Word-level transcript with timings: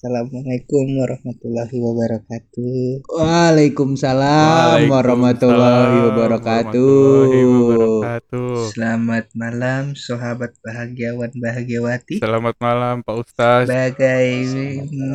Assalamualaikum 0.00 0.96
warahmatullahi 0.96 1.76
wabarakatuh. 1.76 3.04
Waalaikumsalam 3.04 4.88
warahmatullahi 4.88 6.08
wabarakatuh. 6.08 7.28
warahmatullahi 7.28 7.44
wabarakatuh. 7.44 8.49
Selamat 8.74 9.30
malam 9.38 9.94
sahabat 9.94 10.58
bahagiawan 10.66 11.30
bahagiawati. 11.38 12.18
Selamat 12.18 12.58
malam 12.58 13.06
Pak 13.06 13.16
Ustaz. 13.22 13.70
Bagaimana 13.70 15.14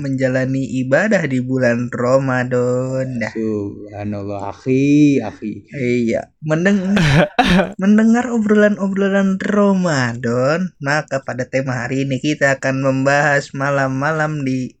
menjalani 0.00 0.64
ibadah 0.80 1.28
di 1.28 1.44
bulan 1.44 1.92
Ramadan? 1.92 3.20
Nah, 3.20 3.32
Subhanallah 3.36 4.48
akhi, 4.48 5.20
akhi. 5.20 5.68
iya, 5.76 6.32
mendeng 6.40 6.96
mendengar 7.82 8.32
obrolan-obrolan 8.32 9.36
Ramadan, 9.36 10.72
maka 10.80 11.20
pada 11.20 11.44
tema 11.44 11.84
hari 11.84 12.08
ini 12.08 12.16
kita 12.16 12.56
akan 12.56 12.80
membahas 12.80 13.52
malam-malam 13.52 14.40
di 14.48 14.72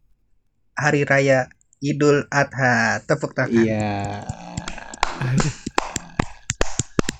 hari 0.72 1.04
raya 1.04 1.52
Idul 1.84 2.26
Adha. 2.32 3.04
Tepuk 3.04 3.36
tangan. 3.36 3.54
Iya. 3.54 4.24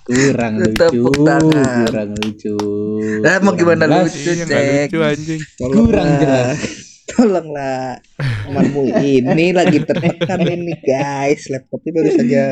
Kurang 0.09 0.53
Tepuk 0.81 1.13
lucu, 1.13 1.21
tangan. 1.21 1.85
kurang 1.85 2.11
lucu. 2.17 2.57
Lah, 3.21 3.37
mau 3.39 3.53
Kurang 3.53 3.59
gimana 3.77 3.85
lucu? 4.01 4.33
Cek. 4.33 4.89
lucu 4.89 4.99
anjing. 5.05 5.41
Kurang 5.61 6.09
jelas. 6.19 6.59
Tolonglah 7.09 7.99
temanmu 8.45 8.85
ini 9.01 9.51
lagi 9.51 9.81
tertekan 9.81 10.45
ini 10.45 10.77
guys. 10.79 11.49
Laptopnya 11.49 11.91
baru 11.93 12.11
saja 12.13 12.43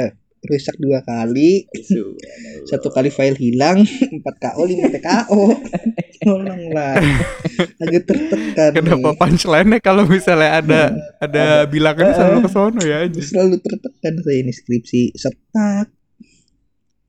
rusak 0.42 0.76
dua 0.76 1.00
kali. 1.00 1.68
Satu 2.64 2.88
kali 2.88 3.08
file 3.08 3.36
hilang, 3.36 3.84
4 3.84 4.20
KO, 4.24 4.62
5 4.64 4.94
TKO. 4.96 5.42
Tolonglah. 6.18 6.96
Lagi 7.78 7.98
tertekan 8.00 8.70
Kenapa 8.74 9.08
nih. 9.12 9.16
punchline-nya 9.20 9.78
kalau 9.78 10.08
misalnya 10.08 10.50
ada 10.56 10.80
ada 11.20 11.44
bilangannya 11.68 12.16
selalu 12.16 12.38
ke 12.44 12.50
sono 12.50 12.80
ya 12.80 13.04
anjing. 13.04 13.22
Selalu 13.22 13.60
tertekan 13.60 14.14
saya 14.24 14.36
ini 14.40 14.52
skripsi 14.52 15.00
setak. 15.14 15.92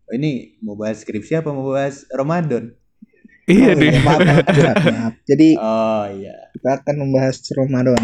Oh, 0.08 0.14
Ini 0.14 0.32
mau 0.60 0.74
bahas 0.74 1.00
skripsi 1.00 1.36
apa 1.36 1.52
mau 1.52 1.68
bahas 1.68 2.08
Ramadan? 2.10 2.72
Iya 3.44 3.72
Oh, 3.72 3.80
deh. 3.80 3.92
maaf, 3.98 4.20
maaf, 4.22 4.46
maaf, 4.46 4.76
maaf. 4.96 5.14
Jadi 5.24 5.50
Oh 5.56 6.04
iya. 6.10 6.36
kita 6.52 6.70
akan 6.78 6.96
membahas 6.98 7.36
Ramadan. 7.52 8.04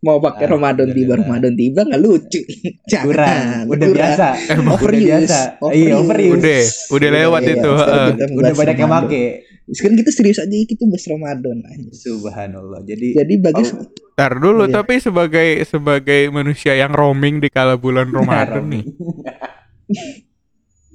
Mau 0.00 0.16
pakai 0.16 0.48
Ah, 0.48 0.50
Ramadan 0.50 0.88
tiba. 0.90 1.12
Ramadan 1.14 1.52
tiba 1.54 1.80
nggak 1.82 2.00
lucu. 2.00 2.40
Jangan. 2.90 3.04
Kurang. 3.04 3.44
Udah 3.68 3.78
Kurang. 3.84 3.94
biasa. 3.94 4.26
Emang 4.48 4.64
Udah 4.64 4.74
Overuse. 4.74 5.04
biasa. 5.04 5.38
Iya, 5.70 5.94
overuse. 5.94 6.32
Udah, 6.32 6.60
udah 6.90 7.10
lewat 7.12 7.40
Iya, 7.40 7.52
itu. 7.52 7.70
kita 7.76 8.24
Udah 8.32 8.52
banyak 8.56 8.76
yang 8.76 8.90
make. 8.90 9.24
Sekarang 9.70 9.96
kita 9.96 10.10
serius 10.10 10.38
aja 10.38 10.50
kita 10.66 10.82
bahas 10.82 11.04
Ramadan 11.04 11.56
aja. 11.62 11.90
Subhanallah. 11.92 12.80
Jadi 12.82 13.08
Jadi 13.12 13.34
bagi 13.38 13.62
Oh, 13.62 13.86
Ntar 14.10 14.32
dulu, 14.36 14.64
Iya. 14.64 14.74
tapi 14.76 14.94
sebagai 14.98 15.48
sebagai 15.64 16.20
manusia 16.28 16.74
yang 16.74 16.90
roaming 16.90 17.38
di 17.38 17.48
kala 17.48 17.74
bulan 17.74 18.08
Ramadan 18.16 18.66
nih. 18.68 18.84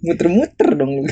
Muter-muter 0.05 0.69
dong 0.77 0.91
lu. 1.01 1.05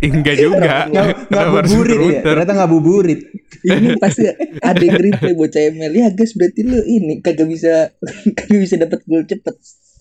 Enggak 0.00 0.36
juga. 0.40 0.88
Nggak 0.88 1.06
nggak 1.28 1.28
Kenapa 1.28 1.56
harus 1.60 1.70
buburit 1.76 1.98
ya? 2.08 2.22
Ternyata 2.24 2.52
nggak 2.56 2.70
buburit. 2.72 3.20
ini 3.58 3.88
pasti 3.98 4.22
ada 4.62 4.78
yang 4.78 4.96
replay 5.02 5.34
bocah 5.34 5.62
ML 5.74 5.92
ya 5.92 6.08
guys 6.14 6.32
berarti 6.38 6.60
lu 6.62 6.78
ini 6.78 7.18
kagak 7.18 7.48
bisa 7.50 7.90
kagak 8.38 8.60
bisa 8.62 8.74
dapat 8.78 9.02
gol 9.02 9.26
cepet 9.26 9.56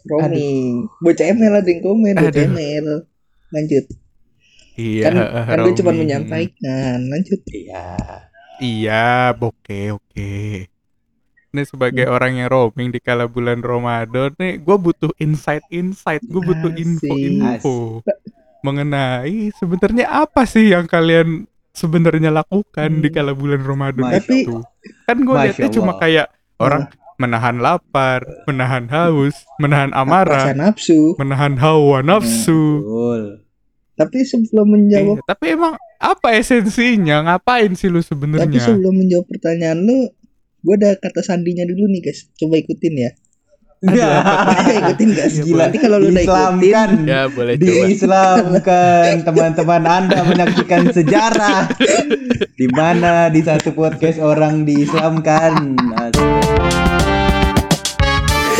roaming 0.05 0.85
bocah 1.01 1.25
ML 1.25 1.53
ada 1.57 1.65
yang 1.65 1.81
komen 1.81 2.15
bocah. 2.15 2.43
ML 2.53 2.87
lanjut 3.49 3.85
Iya, 4.77 5.09
kan 5.09 5.13
kan 5.49 5.57
gue 5.65 5.73
cuma 5.81 5.89
menyampaikan 5.89 7.01
lanjut 7.09 7.41
Iya. 7.49 7.97
Iya, 8.61 9.33
oke 9.33 9.97
oke. 9.97 10.33
Ini 11.57 11.65
sebagai 11.65 12.05
Hmm. 12.05 12.13
orang 12.13 12.31
yang 12.37 12.47
roaming 12.47 12.93
di 12.93 13.01
kala 13.01 13.25
bulan 13.25 13.59
Ramadan 13.59 14.29
nih, 14.31 14.61
gue 14.61 14.77
butuh 14.77 15.09
insight-insight, 15.17 16.21
gue 16.21 16.37
butuh 16.39 16.69
Asik. 16.69 16.85
info-info 17.01 18.05
mengenai 18.59 19.49
sebenarnya 19.53 20.05
apa 20.07 20.45
sih 20.45 20.69
yang 20.69 20.85
kalian 20.85 21.49
sebenarnya 21.71 22.29
lakukan 22.29 22.89
di 22.95 23.09
Hmm. 23.09 23.15
kala 23.15 23.33
bulan 23.33 23.61
Ramadan 23.61 24.05
Masya 24.05 24.21
itu. 24.21 24.61
Kan 25.03 25.17
gue 25.17 25.33
lihatnya 25.35 25.69
cuma 25.71 25.91
Allah. 25.91 25.99
kayak 25.99 26.27
orang 26.57 26.83
menahan 27.17 27.57
lapar, 27.57 28.21
menahan 28.45 28.85
haus, 28.85 29.33
menahan 29.57 29.89
amarah, 29.91 30.53
nafsu 30.53 31.17
menahan 31.17 31.57
hawa 31.57 32.05
nafsu. 32.05 32.61
Betul. 32.77 33.21
tapi 33.97 34.21
sebelum 34.21 34.69
menjawab 34.69 35.17
Iya, 35.17 35.25
tapi 35.25 35.45
emang 35.57 35.73
apa 35.97 36.29
esensinya? 36.31 37.25
Ngapain 37.25 37.73
sih 37.73 37.89
lu 37.89 37.97
tapi 37.97 38.05
sebenarnya? 38.05 38.61
sebelum 38.61 38.93
menjawab 38.93 39.25
pertanyaan 39.25 39.81
lu 39.81 40.05
gue 40.61 40.75
ada 40.77 40.97
kata 40.97 41.21
sandinya 41.21 41.63
dulu 41.65 41.89
nih 41.89 42.01
guys. 42.05 42.29
Coba 42.37 42.57
ikutin 42.57 42.95
ya. 42.97 43.11
Ikutin 43.77 45.09
guys. 45.13 45.35
Gila. 45.45 45.69
nanti 45.69 45.77
kalau 45.77 45.97
lu 46.01 46.09
udah 46.09 46.23
ikutin 46.25 46.57
Diislamkan. 46.57 46.89
Ya 47.05 47.21
boleh. 47.29 47.53
Diislamkan. 47.61 49.11
Teman-teman 49.21 49.83
Anda 49.85 50.19
menyaksikan 50.25 50.89
sejarah. 50.89 51.69
Di 52.59 52.67
mana 52.73 53.29
di 53.29 53.45
satu 53.45 53.69
podcast 53.77 54.17
orang 54.17 54.65
diislamkan. 54.65 55.77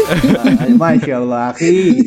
Masya 0.79 1.13
Allah, 1.17 1.51
akhi. 1.51 1.97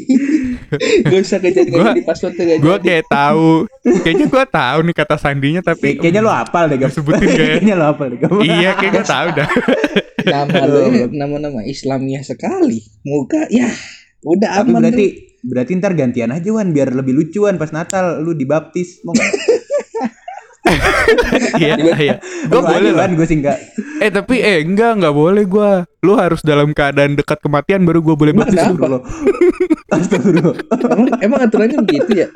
gak 1.03 1.21
usah 1.21 1.39
kejadian 1.39 1.83
Gua- 1.83 1.93
di 1.93 2.03
passwordnya 2.03 2.45
gak 2.47 2.59
gue 2.61 2.77
kayak 2.81 3.05
tahu 3.07 3.67
kayaknya 3.83 4.27
gue 4.27 4.45
tahu 4.47 4.79
nih 4.83 4.95
kata 4.95 5.17
sandinya 5.17 5.61
tapi 5.61 5.87
Kay- 5.93 5.99
Kayaknya 6.01 6.23
lo 6.23 6.31
hafal 6.31 6.65
deh, 6.67 6.79
Gap. 6.79 6.91
Sebutin 6.91 7.27
gak 7.27 7.35
ya? 7.35 7.47
Kayaknya 7.53 7.75
lo 7.75 7.85
hafal 7.87 8.07
deh, 8.09 8.19
iya 8.41 8.71
kayak 8.75 8.93
gue 8.93 9.05
tahu 9.05 9.29
dah 9.33 9.49
nama 10.23 10.59
lu 10.63 10.79
ya, 10.87 11.05
nama-nama 11.11 11.61
Islamiyah 11.63 12.23
sekali 12.23 12.79
muka 13.03 13.49
ya 13.49 13.67
udah 14.23 14.51
Tapi 14.55 14.69
aman 14.69 14.81
berarti 14.85 15.07
berarti 15.41 15.71
ntar 15.75 15.93
gantian 15.95 16.29
aja 16.29 16.49
Wan 16.51 16.71
biar 16.71 16.93
lebih 16.93 17.17
lucuan 17.17 17.57
pas 17.57 17.71
Natal 17.71 18.21
lu 18.21 18.31
dibaptis 18.33 19.01
mau 19.03 19.11
nggak? 19.11 19.33
iya 21.61 21.75
iya. 21.99 22.17
gue 22.47 22.61
boleh 22.61 22.91
lah. 22.95 23.09
gue 23.11 23.27
sih 23.27 23.39
enggak. 23.41 23.59
eh 24.01 24.11
tapi 24.11 24.41
eh 24.41 24.63
enggak 24.65 24.99
enggak 25.01 25.15
boleh 25.15 25.45
gue 25.45 25.71
lu 26.07 26.13
harus 26.17 26.41
dalam 26.41 26.73
keadaan 26.73 27.15
dekat 27.19 27.39
kematian 27.43 27.85
baru 27.85 28.01
gue 28.01 28.15
boleh 28.17 28.33
baptis? 28.33 28.57
Astagfirullah. 28.65 29.03
Astagfirullah. 29.93 30.57
emang, 30.81 31.21
emang 31.21 31.41
aturannya 31.45 31.79
begitu 31.85 32.11
ya? 32.27 32.29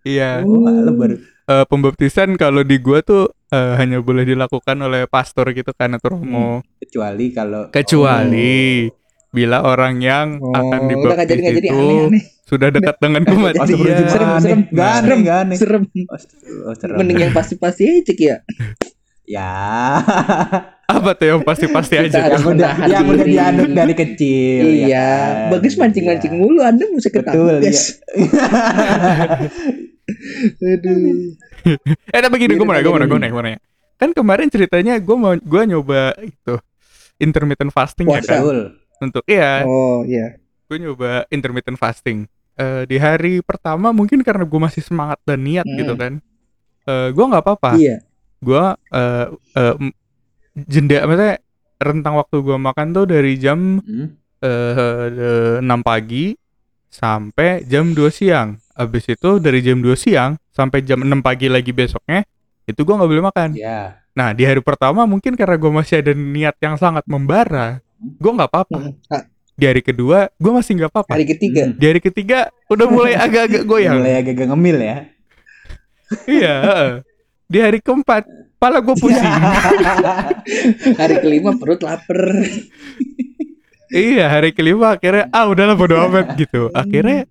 Iya. 0.00 0.40
Oh, 0.48 0.64
baru. 0.96 1.20
Eh, 1.50 1.66
pembaptisan 1.66 2.38
kalau 2.38 2.62
di 2.62 2.78
gue 2.78 3.02
tuh 3.02 3.26
eh, 3.50 3.74
hanya 3.74 3.98
boleh 3.98 4.22
dilakukan 4.22 4.78
oleh 4.86 5.10
pastor 5.10 5.50
gitu 5.50 5.74
kan 5.74 5.98
atau 5.98 6.14
romo 6.14 6.62
kecuali 6.78 7.34
kalau 7.34 7.74
kecuali 7.74 8.86
bila 9.34 9.66
orang 9.66 9.98
yang 9.98 10.38
oh 10.38 10.54
akan 10.54 10.80
udah 10.94 11.16
gak 11.18 11.26
jadi 11.26 11.40
dibaptis 11.42 11.42
gak 11.42 11.54
jadi. 11.58 11.66
itu 11.66 11.74
aneh-aneh 11.74 12.22
sudah 12.50 12.68
dekat 12.68 12.98
dengan 12.98 13.22
kematian 13.22 13.62
Serem, 13.62 13.86
aneh. 14.26 14.40
serem. 14.42 14.60
Gak 14.68 14.90
aneh, 14.90 14.98
Serem. 14.98 15.18
gak 15.22 15.38
aneh. 15.38 15.56
serem 15.56 15.82
Astagfirullah, 16.04 16.74
serem. 16.74 16.96
mending 16.98 17.18
yang 17.20 17.32
pasti-pasti 17.32 17.82
aja 17.86 18.12
ya 18.12 18.36
Ya. 19.30 19.46
apa 20.84 21.14
tuh 21.14 21.26
yang 21.28 21.40
pasti-pasti 21.40 21.94
aja 21.96 22.18
yang 22.28 22.42
udah 22.44 22.72
yang 22.84 23.06
udah 23.06 23.22
diaduk 23.24 23.70
dari 23.70 23.94
kecil. 23.94 24.64
ya 24.66 24.74
iya 24.84 25.06
kan? 25.46 25.54
bagus 25.54 25.78
mancing-mancing 25.78 26.34
Iya. 26.34 26.40
mulu 26.40 26.60
anda 26.60 26.82
mesti 26.84 27.08
Betul, 27.08 27.62
ketangkep 27.62 27.62
iya. 27.62 27.78
aduh 30.74 30.96
Eh 32.10 32.20
tapi 32.20 32.34
gini 32.36 32.52
gue 32.52 32.64
mau 32.64 32.72
nanya, 32.72 32.82
gue 32.82 32.90
mau 32.90 32.98
nanya, 32.98 33.06
gue 33.08 33.20
nanya, 33.22 33.42
nanya. 33.44 33.60
Kan 33.94 34.10
kemarin 34.10 34.48
ceritanya 34.48 34.94
gue 34.96 35.14
mau 35.14 35.36
gue 35.36 35.62
nyoba 35.64 36.00
itu 36.18 36.54
intermittent 37.18 37.70
fasting 37.70 38.08
ya 38.08 38.18
Puasa. 38.18 38.26
kan 38.26 38.40
Betul. 38.40 38.58
untuk 38.98 39.22
iya 39.26 39.62
oh 39.62 40.02
iya 40.02 40.40
gue 40.66 40.76
nyoba 40.76 41.28
intermittent 41.28 41.76
fasting 41.76 42.24
Eh, 42.60 42.82
di 42.84 42.96
hari 42.96 43.40
pertama 43.40 43.88
mungkin 43.90 44.20
karena 44.20 44.44
gue 44.44 44.60
masih 44.60 44.84
semangat 44.84 45.16
dan 45.24 45.40
niat 45.40 45.64
Hmm. 45.64 45.78
gitu 45.78 45.94
kan 45.94 46.12
Eh 46.82 47.08
gue 47.08 47.24
nggak 47.24 47.40
apa-apa 47.40 47.70
iya 47.76 48.04
gue 48.38 48.64
eh 48.90 49.26
eh, 49.54 49.74
m- 49.78 49.96
jenda 50.66 51.04
maksudnya 51.04 51.36
rentang 51.78 52.14
waktu 52.14 52.36
gue 52.38 52.56
makan 52.58 52.86
tuh 52.90 53.04
dari 53.04 53.36
jam 53.36 53.80
Hmm. 53.80 54.12
eh, 54.38 55.58
6 55.58 55.80
pagi 55.80 56.36
sampai 56.88 57.62
jam 57.64 57.92
2 57.92 58.10
siang. 58.10 58.58
Habis 58.72 59.08
itu 59.08 59.38
dari 59.38 59.60
jam 59.60 59.78
2 59.78 59.94
siang 59.94 60.34
sampai 60.50 60.80
jam 60.80 61.00
6 61.00 61.20
pagi 61.20 61.46
lagi 61.46 61.70
besoknya 61.70 62.24
itu 62.64 62.80
gua 62.82 62.98
nggak 62.98 63.10
boleh 63.10 63.24
makan. 63.24 63.48
Ya. 63.54 64.00
Nah, 64.10 64.32
di 64.32 64.42
hari 64.42 64.58
pertama 64.58 65.04
mungkin 65.04 65.32
karena 65.32 65.54
gua 65.54 65.80
masih 65.80 66.02
ada 66.02 66.12
niat 66.12 66.56
yang 66.58 66.74
sangat 66.74 67.06
membara, 67.06 67.78
gua 68.18 68.32
nggak 68.34 68.50
apa-apa. 68.50 68.78
Hmm. 69.60 69.62
Di 69.62 69.66
hari 69.68 69.82
kedua 69.84 70.18
gua 70.40 70.52
masih 70.64 70.72
nggak 70.80 70.88
apa-apa. 70.88 71.12
hari 71.12 71.28
ketiga 71.28 71.68
Hmm. 71.68 71.76
Di 71.76 71.84
hari 71.84 72.00
ketiga 72.00 72.48
udah 72.72 72.86
mulai 72.88 73.12
agak-agak 73.20 73.68
goyang. 73.68 74.00
Mulai 74.00 74.14
agak 74.24 74.48
ngemil 74.48 74.78
ya. 74.80 74.96
iya. 76.24 76.54
heeh. 76.64 76.92
Di 77.44 77.58
hari 77.60 77.78
keempat 77.84 78.24
pala 78.56 78.80
gua 78.80 78.96
pusing. 78.96 79.20
hari 81.00 81.16
kelima 81.20 81.52
perut 81.60 81.84
lapar 81.84 82.40
iya, 83.90 84.30
hari 84.30 84.54
kelima 84.54 84.94
akhirnya 84.96 85.28
ah 85.34 85.44
udahlah 85.50 85.76
bodo 85.76 86.00
amat 86.08 86.40
gitu. 86.40 86.72
Akhirnya 86.72 87.28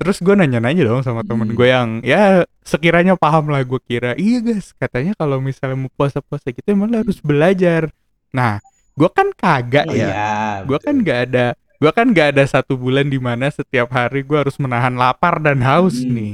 terus 0.00 0.24
gue 0.24 0.32
nanya-nanya 0.32 0.88
dong 0.88 1.02
sama 1.04 1.20
temen 1.26 1.52
Hmm. 1.52 1.56
gue 1.58 1.68
yang 1.68 1.88
ya 2.00 2.48
sekiranya 2.64 3.18
paham 3.18 3.52
lah 3.52 3.60
gue 3.60 3.80
kira 3.84 4.16
iya 4.16 4.40
guys 4.40 4.72
katanya 4.78 5.12
kalau 5.18 5.42
misalnya 5.42 5.76
mau 5.76 5.92
puasa-puasa 5.92 6.48
gitu 6.48 6.64
emang 6.72 6.88
harus 6.96 7.20
belajar 7.20 7.92
nah 8.32 8.62
gue 8.92 9.08
kan 9.08 9.28
kagak 9.32 9.86
Oh, 9.86 9.92
ya 9.92 10.06
iya, 10.06 10.32
gue 10.62 10.78
kan 10.78 10.94
nggak 10.94 11.18
ada 11.26 11.46
gue 11.54 11.90
kan 11.90 12.06
nggak 12.06 12.28
ada 12.30 12.44
satu 12.44 12.74
bulan 12.74 13.06
di 13.06 13.16
mana 13.16 13.48
setiap 13.48 13.90
hari 13.90 14.20
gue 14.20 14.36
harus 14.36 14.54
menahan 14.56 14.92
lapar 14.92 15.38
dan 15.38 15.58
haus 15.60 15.98
Hmm. 15.98 16.12
nih 16.12 16.32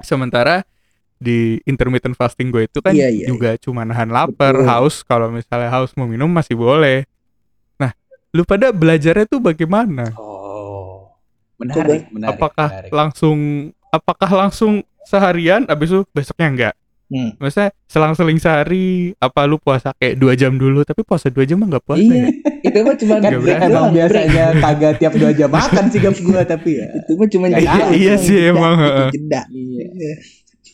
sementara 0.00 0.64
di 1.16 1.60
intermittent 1.62 2.12
fasting 2.12 2.50
gue 2.50 2.64
itu 2.64 2.78
kan 2.78 2.92
Iya, 2.92 3.08
iya, 3.08 3.26
juga 3.26 3.56
cuma 3.56 3.82
nahan 3.82 4.08
lapar 4.08 4.52
Betul. 4.54 4.68
haus 4.68 5.00
kalau 5.00 5.28
misalnya 5.28 5.70
haus 5.70 5.92
mau 5.92 6.04
minum 6.04 6.28
masih 6.28 6.52
boleh 6.52 7.08
nah 7.74 7.92
lu 8.30 8.42
pada 8.42 8.68
belajarnya 8.68 9.24
tuh 9.24 9.40
bagaimana 9.40 10.12
Oh. 10.12 11.08
Menarik, 11.56 12.08
menarik. 12.10 12.36
apakah 12.36 12.68
menarik. 12.68 12.90
langsung 12.90 13.38
apakah 13.88 14.30
langsung 14.38 14.72
seharian 15.02 15.64
abis 15.64 15.88
itu 15.88 16.02
besoknya 16.10 16.46
enggak 16.46 16.74
Hmm. 17.06 17.30
Maksudnya 17.38 17.70
selang-seling 17.86 18.38
sehari 18.42 19.14
apa 19.22 19.46
lu 19.46 19.62
puasa 19.62 19.94
kayak 19.94 20.18
dua 20.18 20.34
jam 20.34 20.58
dulu 20.58 20.82
tapi 20.82 21.06
puasa 21.06 21.30
dua 21.30 21.46
jam 21.46 21.62
mah 21.62 21.70
nggak 21.70 21.84
puasa 21.86 22.02
Iya, 22.02 22.18
ya? 22.18 22.28
itu 22.66 22.78
mah 22.82 22.96
cuma 22.98 23.14
kan 23.22 23.30
emang 23.38 23.94
biasanya 23.94 24.44
kagak 24.58 24.92
tiap 24.98 25.12
dua 25.14 25.30
jam 25.30 25.46
makan 25.46 25.84
sih 25.86 26.00
gua 26.02 26.42
tapi 26.42 26.82
ya. 26.82 26.86
Itu 26.98 27.12
mah 27.14 27.28
cuma 27.30 27.46
Iya, 27.46 27.58
jeda, 27.62 27.84
iya 27.94 28.14
cuma 28.18 28.24
sih, 28.26 28.38
jeda, 28.42 28.50
emang, 28.50 28.74
jeda. 29.14 29.40
Iya. 29.54 29.86
Iya. 29.86 30.14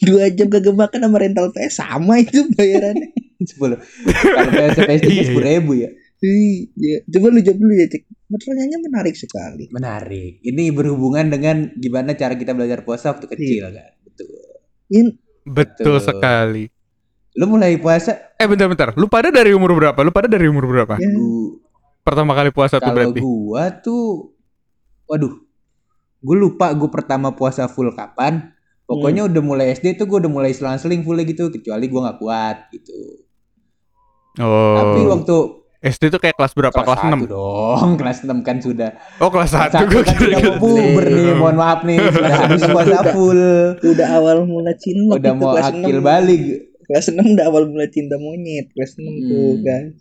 Dua 0.02 0.24
jam 0.32 0.46
kagak 0.48 0.74
makan 0.74 0.98
sama 1.04 1.16
rental 1.20 1.46
PS 1.52 1.74
sama 1.76 2.14
itu 2.24 2.38
bayarannya. 2.56 3.08
Sepuluh. 3.52 3.78
Kalau 4.08 4.50
PS 4.56 4.76
PS 4.88 5.00
Iya, 5.04 5.12
iya. 5.12 5.22
sepuluh 5.28 5.46
ribu 5.52 5.72
ya. 5.76 5.90
Iya, 6.22 7.02
coba 7.10 7.34
lu 7.34 7.40
jawab 7.42 7.58
dulu 7.58 7.72
ya, 7.74 7.86
Cek. 7.90 8.02
Pertanyaannya 8.30 8.78
menarik 8.78 9.14
sekali. 9.18 9.64
Menarik. 9.74 10.38
Ini 10.40 10.70
berhubungan 10.70 11.26
dengan 11.28 11.74
gimana 11.74 12.14
cara 12.14 12.38
kita 12.38 12.54
belajar 12.54 12.86
puasa 12.86 13.10
waktu 13.10 13.26
kecil 13.26 13.74
kan. 13.74 13.90
Betul. 14.06 14.30
In, 14.94 15.18
Betul 15.42 15.98
Betul. 15.98 16.06
sekali. 16.06 16.64
Lu 17.32 17.48
mulai 17.48 17.80
puasa 17.80 18.36
Eh 18.36 18.44
bentar-bentar, 18.44 18.92
lu 18.98 19.08
pada 19.08 19.32
dari 19.32 19.56
umur 19.56 19.72
berapa? 19.72 19.96
Lu 20.04 20.12
pada 20.12 20.28
dari 20.28 20.46
umur 20.46 20.68
berapa? 20.68 21.00
ya, 21.00 21.08
gua, 21.16 21.56
Pertama 22.02 22.34
kali 22.34 22.50
puasa 22.50 22.76
tuh 22.76 22.90
kalau 22.90 22.96
berarti? 22.98 23.20
gua 23.22 23.64
tuh 23.80 24.34
waduh. 25.08 25.34
Gue 26.22 26.36
lupa 26.38 26.70
gue 26.74 26.90
pertama 26.90 27.34
puasa 27.34 27.66
full 27.66 27.90
kapan. 27.94 28.52
Pokoknya 28.86 29.24
udah 29.26 29.42
mulai 29.42 29.72
SD 29.72 29.96
tuh 29.96 30.04
gue 30.04 30.18
udah 30.22 30.30
mulai 30.30 30.52
selang-seling 30.52 31.02
full 31.06 31.16
gitu 31.24 31.48
kecuali 31.48 31.88
gua 31.88 32.10
nggak 32.10 32.18
kuat 32.20 32.56
gitu. 32.74 32.98
Oh. 34.42 34.76
Tapi 34.76 35.00
waktu 35.08 35.36
SD 35.82 36.08
tuh 36.08 36.16
kayak 36.16 36.38
kelas 36.38 36.54
berapa? 36.54 36.70
Kelas, 36.72 36.86
kelas 36.94 37.18
6? 37.18 37.26
1 37.26 37.26
dong, 37.28 37.88
kelas 38.00 38.18
6 38.22 38.40
kan 38.40 38.56
sudah. 38.58 38.90
Oh 39.18 39.28
kelas 39.28 39.50
1 39.50 39.66
Satu 39.68 39.84
gue 39.88 40.00
kan 40.00 40.14
kira 40.14 40.38
sudah 40.38 40.38
mau 40.48 40.60
puber 40.62 41.04
nih, 41.08 41.32
mohon 41.34 41.56
maaf 41.56 41.80
nih, 41.82 41.98
sudah 41.98 42.32
habis 42.40 42.62
puasa 42.64 42.98
full. 43.10 43.42
udah 43.76 44.08
awal 44.12 44.36
mula 44.44 44.72
cinlok 44.74 45.18
Udah 45.18 45.28
itu 45.28 45.38
mau 45.38 45.50
kelas 45.52 45.66
akil 45.68 45.98
6. 45.98 46.06
balik. 46.06 46.40
Kelas 46.82 47.04
6 47.08 47.34
udah 47.34 47.44
awal 47.44 47.62
mula 47.66 47.86
cinta 47.88 48.14
monyet. 48.16 48.70
Kelas 48.70 48.90
6 48.94 49.02
tuh, 49.02 49.50
Hmm. 49.52 49.60
guys. 49.60 49.94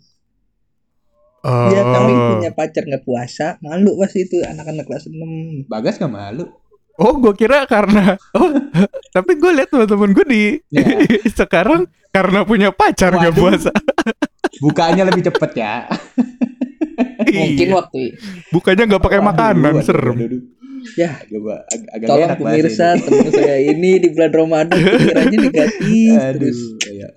Oh. 1.42 1.66
Dia 1.68 1.82
tapi 1.82 2.12
punya 2.14 2.50
pacar 2.52 2.82
nggak 2.84 3.02
puasa, 3.02 3.58
malu 3.58 3.98
pas 3.98 4.12
itu 4.12 4.38
anak-anak 4.40 4.86
kelas 4.86 5.04
6. 5.04 5.66
Bagas 5.66 5.98
gak 5.98 6.06
malu. 6.08 6.46
Oh 6.94 7.16
gue 7.16 7.32
kira 7.32 7.64
karena 7.64 8.14
Oh 8.32 8.52
tapi 9.16 9.34
gue 9.34 9.50
liat 9.50 9.66
teman-teman 9.66 10.12
gue 10.12 10.22
di 10.24 10.42
Ya. 10.70 10.84
Sekarang 11.26 11.88
karena 12.08 12.44
punya 12.44 12.68
pacar 12.70 13.10
nggak 13.10 13.32
puasa 13.32 13.72
Bukanya 14.58 15.02
lebih 15.04 15.24
cepet 15.24 15.50
ya. 15.54 15.74
Mungkin 17.32 17.66
Iya. 17.66 17.74
waktu 17.74 18.00
Bukannya 18.50 18.84
nggak 18.84 19.00
pakai 19.00 19.20
makanan 19.20 19.72
waduh, 19.72 19.80
serem. 19.82 20.16
Ya. 20.94 21.16
Agak, 21.16 21.40
ba- 21.40 21.64
ag- 21.64 21.90
agak 21.90 22.06
Tolong 22.06 22.26
enak 22.26 22.38
pemirsa 22.38 22.86
teman 22.98 23.28
saya 23.30 23.56
ini 23.62 23.90
di 23.96 24.08
bulan 24.10 24.30
Ramadan 24.30 24.76
pikirannya 24.98 25.38
negatif 25.40 26.12
Aduh, 26.12 26.32
terus. 26.42 26.58
ya. 26.86 27.08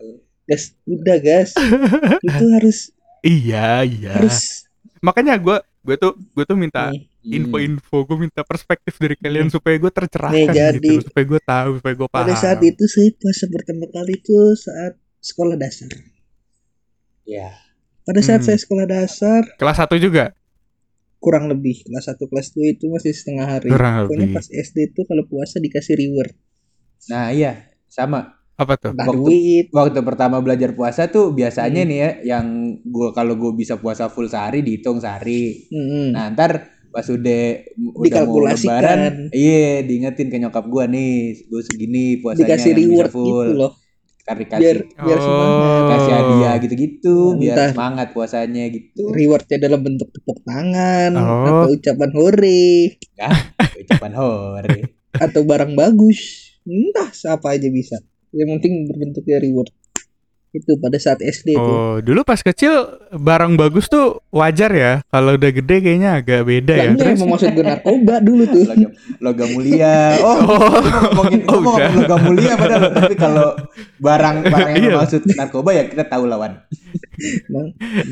Gas, 0.45 0.63
udah 0.85 1.17
gas. 1.19 1.49
itu 2.29 2.45
harus 2.53 2.77
Iya 3.19 3.81
iya 3.81 4.13
harus 4.15 4.69
Makanya 5.01 5.35
gue 5.35 5.57
gue 5.81 5.95
tuh 5.97 6.13
gue 6.15 6.43
tuh 6.43 6.55
minta 6.55 6.93
Hmm. 7.25 7.33
info-info 7.33 8.05
gue 8.05 8.17
minta 8.21 8.41
perspektif 8.41 8.93
dari 8.95 9.17
kalian 9.17 9.49
supaya 9.49 9.73
gue 9.75 9.89
tercerahkan 9.89 10.37
Nih, 10.37 10.45
jadi- 10.47 10.77
gitu 10.77 11.09
supaya 11.09 11.25
gue 11.25 11.41
tahu 11.43 11.69
supaya 11.75 11.93
gue 11.95 12.05
paham 12.07 12.21
pada 12.21 12.35
saat 12.37 12.61
itu 12.61 12.83
saya 12.85 13.09
puasa 13.11 13.49
pertama 13.49 13.85
kali 13.87 14.13
itu 14.15 14.37
saat 14.53 14.93
sekolah 15.19 15.57
dasar. 15.57 15.89
Ya. 17.25 17.49
Pada 18.01 18.21
saat 18.21 18.39
Hmm. 18.39 18.47
saya 18.47 18.57
sekolah 18.57 18.85
dasar 18.85 19.41
kelas 19.55 19.77
1 19.79 19.97
juga 19.97 20.29
kurang 21.17 21.49
lebih 21.49 21.81
kelas 21.83 22.05
1 22.07 22.21
kelas 22.23 22.53
2 22.53 22.69
itu 22.71 22.85
masih 22.85 23.09
setengah 23.09 23.47
hari. 23.49 23.67
kurang 23.67 24.05
Pokoknya 24.05 24.13
lebih 24.23 24.35
pas 24.35 24.45
SD 24.47 24.77
itu 24.87 25.01
kalau 25.03 25.25
puasa 25.25 25.57
dikasih 25.57 25.95
reward. 25.95 26.33
Nah 27.07 27.29
iya, 27.29 27.51
sama. 27.87 28.29
apa 28.55 28.79
tuh 28.79 28.95
Entah 28.95 29.03
Waktu- 29.05 29.19
duit. 29.19 29.65
Waktu 29.69 29.99
pertama 30.01 30.39
belajar 30.39 30.71
puasa 30.71 31.05
tuh 31.05 31.33
biasanya 31.33 31.81
Hmm. 31.81 31.89
nih 31.89 31.97
ya, 31.97 32.09
yang 32.31 32.45
gua 32.85 33.11
kalau 33.11 33.35
gua 33.35 33.51
bisa 33.51 33.75
puasa 33.75 34.07
full 34.07 34.25
sehari 34.25 34.61
dihitung 34.61 34.95
sehari. 34.97 35.67
Mm-mm. 35.67 36.13
Nah 36.13 36.31
ntar 36.31 36.63
pas 36.87 37.03
udah 37.03 37.41
udah 37.75 37.91
mau 37.91 37.99
Dikalkulasikan. 37.99 38.79
lebaran, 38.79 39.13
iya 39.33 39.81
diingetin 39.81 40.31
ke 40.31 40.37
nyokap 40.37 40.63
gua 40.65 40.87
nih, 40.87 41.35
gua 41.45 41.59
segini 41.61 42.15
puasanya 42.17 42.47
dikasih 42.47 42.69
yang 42.69 42.79
bisa 42.79 42.85
reward 42.87 43.11
full. 43.11 43.27
gitu 43.43 43.53
loh. 43.59 43.71
Ntar 44.25 44.35
Biar 44.35 44.41
dikasih 44.41 45.05
biar 45.05 45.17
Oh. 45.17 45.23
semangat. 45.23 45.81
kasih 45.85 46.13
hadiah 46.17 46.53
gitu-gitu, 46.57 47.15
biar 47.37 47.53
ntar. 47.55 47.69
semangat 47.77 48.07
puasanya 48.09 48.63
gitu. 48.67 49.03
Rewardnya 49.07 49.57
dalam 49.61 49.79
bentuk 49.79 50.09
tepuk 50.09 50.41
tangan 50.41 51.13
Oh. 51.13 51.45
atau 51.45 51.69
ucapan 51.71 52.09
hore 52.11 52.97
Ucapan 53.77 54.13
hore. 54.17 54.79
atau 55.13 55.41
barang 55.41 55.73
bagus. 55.73 56.19
Entah 56.65 57.13
siapa 57.13 57.53
aja 57.53 57.69
bisa. 57.69 58.01
Yang 58.33 58.49
penting 58.57 58.73
berbentuknya 58.89 59.37
reward. 59.39 59.69
Itu 60.55 60.71
pada 60.77 60.95
saat 60.95 61.19
SD 61.19 61.51
itu. 61.51 61.59
oh 61.59 61.99
dulu 61.99 62.23
pas 62.23 62.39
kecil 62.39 62.71
barang 63.11 63.53
bagus 63.53 63.85
tuh 63.85 64.23
wajar 64.29 64.71
ya 64.71 64.93
kalau 65.05 65.35
udah 65.35 65.51
gede 65.51 65.75
kayaknya 65.77 66.11
agak 66.15 66.41
beda 66.41 66.73
Lah 66.73 66.85
ya 66.85 66.91
terus 66.95 67.17
emang 67.17 67.29
maksud 67.29 67.49
gue 67.51 67.65
narkoba 67.65 68.15
dulu 68.17 68.43
tuh. 68.45 68.63
logam, 68.65 68.91
logam 69.19 69.49
mulia. 69.51 69.95
Oh, 70.23 70.37
Oh. 70.37 70.79
ngomongin, 71.11 71.39
Oh, 71.43 71.59
ngomong 71.59 71.75
udah. 71.75 71.91
logam 71.93 72.19
mulia 72.23 72.53
padahal 72.55 72.81
tapi 72.97 73.15
kalau 73.15 73.47
barang 73.97 74.35
barang 74.45 74.71
yang 74.73 74.85
Iya. 74.85 74.95
maksud 74.97 75.21
narkoba 75.29 75.69
ya 75.71 75.83
kita 75.85 76.03
tahu 76.05 76.23
lawan. 76.23 76.55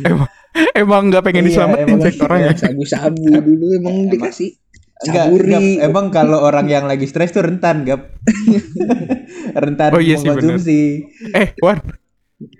Emang, 0.04 0.28
emang 0.74 1.02
nggak 1.08 1.24
pengen 1.24 1.44
Iya, 1.44 1.50
diselamatin 1.50 1.98
orang 2.20 2.40
ya 2.42 2.52
sabu-sabu 2.54 3.24
dulu 3.34 3.66
emang 3.74 3.96
Emang. 4.02 4.12
dikasih 4.12 4.52
Enggak, 5.04 5.26
enggak, 5.30 5.62
emang 5.84 6.06
kalau 6.10 6.40
orang 6.40 6.64
yang 6.66 6.86
lagi 6.86 7.04
stres 7.04 7.28
tuh 7.30 7.44
rentan, 7.44 7.84
Gap. 7.84 8.08
rentan 9.58 9.90
Oh, 9.92 10.00
iya 10.00 10.16
sih, 10.16 10.24
mengkonsumsi. 10.24 10.82
eh 11.34 11.52
Wan 11.60 11.84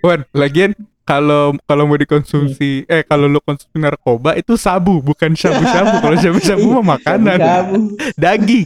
Wan 0.00 0.20
lagian 0.30 0.72
kalau 1.04 1.52
kalau 1.64 1.84
mau 1.84 1.94
dikonsumsi 1.94 2.86
eh 2.86 3.04
kalau 3.04 3.26
lu 3.26 3.36
konsumsi 3.38 3.76
narkoba 3.76 4.32
itu 4.34 4.56
sabu 4.56 4.98
bukan 4.98 5.32
syabu-syabu 5.32 6.00
kalau 6.00 6.16
syabu-syabu 6.16 6.66
mah 6.74 6.96
makanan 6.96 7.36
Sabu. 7.36 7.80
daging 8.16 8.64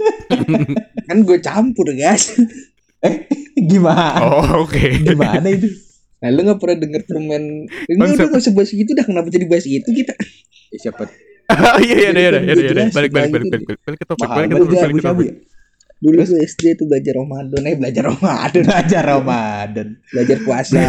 kan 1.08 1.18
gue 1.20 1.38
campur 1.40 1.88
guys. 1.92 2.38
Gimana? 3.54 4.18
oh 4.20 4.66
oke 4.66 5.02
Gimana 5.02 5.46
itu? 5.48 5.70
Nah 6.18 6.28
lu 6.28 6.42
gak 6.44 6.58
pernah 6.58 6.76
denger 6.78 7.02
permen 7.04 7.42
Ini 7.86 7.94
Konsep. 7.96 8.26
udah 8.26 8.26
gak 8.28 8.42
usah 8.42 8.52
bahas 8.52 8.70
gitu 8.70 8.90
dah 8.90 9.06
Kenapa 9.06 9.30
jadi 9.30 9.46
bahas 9.46 9.64
itu 9.64 9.86
kita 9.86 10.14
Ya, 10.68 10.78
siapa 10.82 11.06
oh 11.48 11.78
iya 11.80 11.96
iya 11.96 12.10
iya 12.10 12.28
iya 12.28 12.40
iya, 12.42 12.54
iya 12.54 12.68
Jelas, 12.68 12.90
balik 12.92 13.08
balik 13.08 13.30
balik 13.30 13.46
jelas. 13.46 13.54
balik 13.54 13.64
balik 13.64 13.80
balik 13.80 13.98
ke 13.98 14.06
topik 14.06 14.26
mahal 14.26 14.36
balik 14.36 14.48
ke 14.48 14.52
banget 14.52 14.66
topik 14.66 14.74
balik 14.74 14.82
ke 14.82 14.82
sabu-sabu 14.84 15.20
topik 15.22 15.28
ya? 15.30 15.34
Dulu 15.98 16.14
Terus? 16.16 16.30
gue 16.30 16.40
SD 16.44 16.64
tuh 16.74 16.86
belajar 16.86 17.14
Ramadan 17.14 17.62
Eh 17.64 17.74
belajar 17.74 18.02
Ramadan 18.06 18.62
Belajar 18.68 19.02
Ramadan. 19.04 19.88
Belajar 20.08 20.38
puasa 20.40 20.82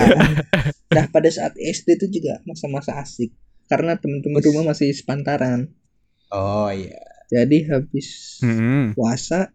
Nah 0.89 1.05
pada 1.07 1.29
saat 1.29 1.53
SD 1.53 1.97
itu 1.97 2.07
juga 2.11 2.37
masa-masa 2.43 2.93
asik 2.95 3.33
Karena 3.65 3.95
teman-teman 3.95 4.41
rumah 4.43 4.69
masih 4.69 4.89
sepantaran 4.91 5.69
Oh 6.29 6.69
iya. 6.69 7.01
Jadi 7.27 7.65
habis 7.65 8.37
Hmm. 8.39 8.93
puasa 8.93 9.49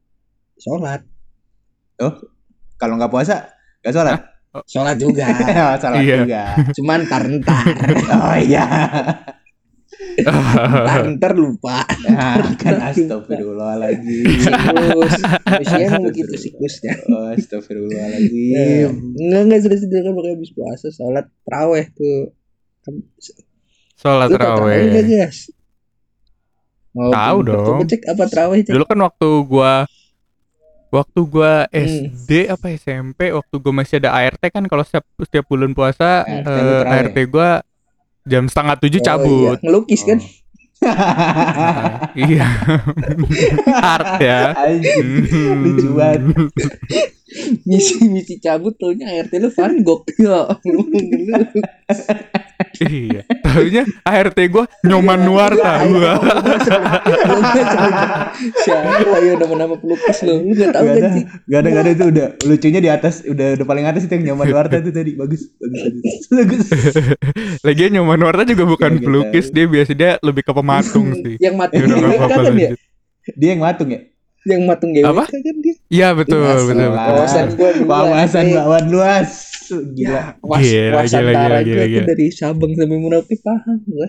Sholat 0.56 1.06
Kalau 2.74 2.94
nggak 2.94 3.08
puasa, 3.08 3.46
nggak 3.80 3.94
sholat. 3.94 4.20
Sholat 4.64 4.96
juga 4.98 5.26
Oh, 5.64 5.74
sholat 5.76 5.98
Iya. 6.00 6.16
juga. 6.20 6.42
Cuman 6.72 6.98
ntar-ntar 7.06 7.66
Oh 8.18 8.36
iya. 8.36 8.66
Ntar-ntar 10.14 11.32
lupa 11.42 11.82
Nah, 12.04 12.54
kan 12.54 12.78
astagfirullahaladzim. 12.92 14.26
Siklus 14.38 15.14
Usia 15.58 15.82
emang 15.90 16.04
begitu 16.06 16.34
siklusnya 16.38 16.94
Oh, 17.10 17.34
astagfirullahaladzim. 17.34 18.90
Enggak 19.18 19.40
enggak 19.50 19.60
sudah 19.66 19.78
sudah 19.82 20.00
kan 20.04 20.12
pakai 20.14 20.32
habis 20.38 20.50
puasa 20.54 20.86
sholat 20.94 21.26
teraweh 21.42 21.84
tuh. 21.92 22.30
sholat 23.98 24.28
Lu 24.30 24.36
tau 24.36 24.38
teraweh 24.38 24.80
enggak 24.86 25.04
raweh 25.04 25.18
guys? 25.26 25.38
Mau 26.94 27.10
Tahu 27.10 27.38
dong. 27.42 27.78
Cek 27.90 28.02
apa 28.06 28.24
teraweh 28.30 28.60
dulu 28.62 28.84
kan 28.86 28.98
waktu 29.02 29.28
gua 29.50 29.72
waktu 30.94 31.20
gua 31.26 31.66
Hmm. 31.66 31.82
SD 32.14 32.30
apa 32.46 32.70
SMP 32.78 33.34
waktu 33.34 33.54
gua 33.58 33.72
masih 33.74 33.98
ada 33.98 34.14
ART 34.14 34.38
kan 34.46 34.62
kalau 34.70 34.86
setiap 34.86 35.02
setiap 35.18 35.42
bulan 35.50 35.74
puasa 35.74 36.22
ART 36.22 36.46
eh. 36.46 36.86
ART 36.86 37.18
gua 37.26 37.66
jam 38.24 38.48
setengah 38.48 38.76
tujuh 38.80 39.00
Oh, 39.00 39.06
cabut 39.06 39.56
iya. 39.56 39.64
Ngelukis 39.64 40.02
kan? 40.04 40.18
iya. 42.14 42.46
Art 43.94 44.20
ya. 44.20 44.52
Lucu 45.54 45.88
banget. 45.96 46.50
misi 47.68 48.04
misi 48.04 48.36
cabut 48.36 48.76
taunya 48.76 49.08
ART 49.16 49.32
lu 49.40 49.48
Van 49.48 49.74
Gogh 49.80 50.04
ya 50.20 50.44
iya. 52.84 53.22
Tahunya 53.44 53.82
ART 54.02 54.38
gua 54.50 54.64
nyoman 54.82 55.20
nuarta. 55.26 55.84
Wah. 55.86 56.18
siapa 58.64 59.16
ya 59.22 59.34
nama-nama 59.38 59.78
pelukis 59.78 60.26
lo 60.26 60.42
lu 60.42 60.52
gak 60.54 60.74
tahu 60.74 60.84
Gak 60.84 60.94
kan 60.94 61.02
ada, 61.02 61.08
sih 61.14 61.24
gak 61.46 61.58
ada, 61.60 61.68
gak 61.70 61.82
ada 61.82 61.90
itu 61.94 62.04
udah 62.10 62.26
lucunya 62.44 62.80
di 62.82 62.90
atas, 62.90 63.14
udah 63.24 63.46
udah 63.58 63.66
paling 63.66 63.86
atas 63.86 64.02
itu 64.06 64.12
yang 64.18 64.34
nyaman 64.34 64.48
Warta 64.54 64.76
itu 64.82 64.90
tadi 64.90 65.12
bagus, 65.14 65.42
bagus, 65.60 66.24
bagus. 66.30 66.66
Lagian 67.66 67.90
nyoman 67.94 68.18
nuarta 68.18 68.42
juga 68.46 68.64
bukan 68.66 68.98
Gak 68.98 69.02
pelukis, 69.04 69.46
dia 69.54 69.66
biasa 69.66 69.92
dia 69.94 70.10
lebih 70.20 70.42
ke 70.46 70.52
pematung 70.52 71.14
sih. 71.22 71.34
yang 71.38 71.54
matung 71.58 71.82
nggak. 71.84 72.76
Dia 73.34 73.48
yang 73.56 73.62
matung 73.64 73.88
ya. 73.88 74.00
Yang 74.46 74.62
matung 74.62 74.90
GWK 74.90 75.06
Apa? 75.06 75.24
kan 75.24 75.56
dia 75.58 75.74
Iya 75.88 76.08
betul, 76.12 76.38
Jelas 76.38 76.62
betul, 76.62 76.76
lah. 76.84 76.88
betul. 76.90 77.10
Wawasan 77.10 77.46
gua 77.50 77.70
Wawasan 77.82 78.44
ada. 78.44 78.54
bakwan 78.58 78.84
luas. 78.86 79.30
Gila. 79.90 80.22
Was, 80.38 80.60
Gila, 80.60 81.00
gila, 81.02 81.32
gila, 81.32 81.58
tuh 81.58 81.88
gila. 81.88 82.04
dari 82.06 82.26
Sabang 82.30 82.72
sampai 82.72 82.98
Merauke 82.98 83.36
paham 83.38 83.78
gua 83.82 84.08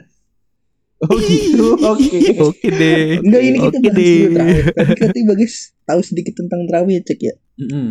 Oh 0.97 1.17
gitu. 1.17 1.67
Oke. 1.77 2.19
Oke 2.47 2.67
deh. 2.69 3.19
enggak 3.19 3.41
ini 3.41 3.57
kita 3.61 3.67
Oke 3.69 3.79
bahas 3.81 3.95
dulu 3.95 3.95
deh. 3.95 4.31
terakhir 4.33 4.65
tapi 4.73 4.93
katanya 4.97 5.25
bagus 5.29 5.53
tahu 5.81 6.01
sedikit 6.01 6.33
tentang 6.35 6.61
terawih 6.65 6.93
ya 6.93 7.01
cek 7.03 7.19
ya 7.21 7.33
Mm-mm. 7.57 7.87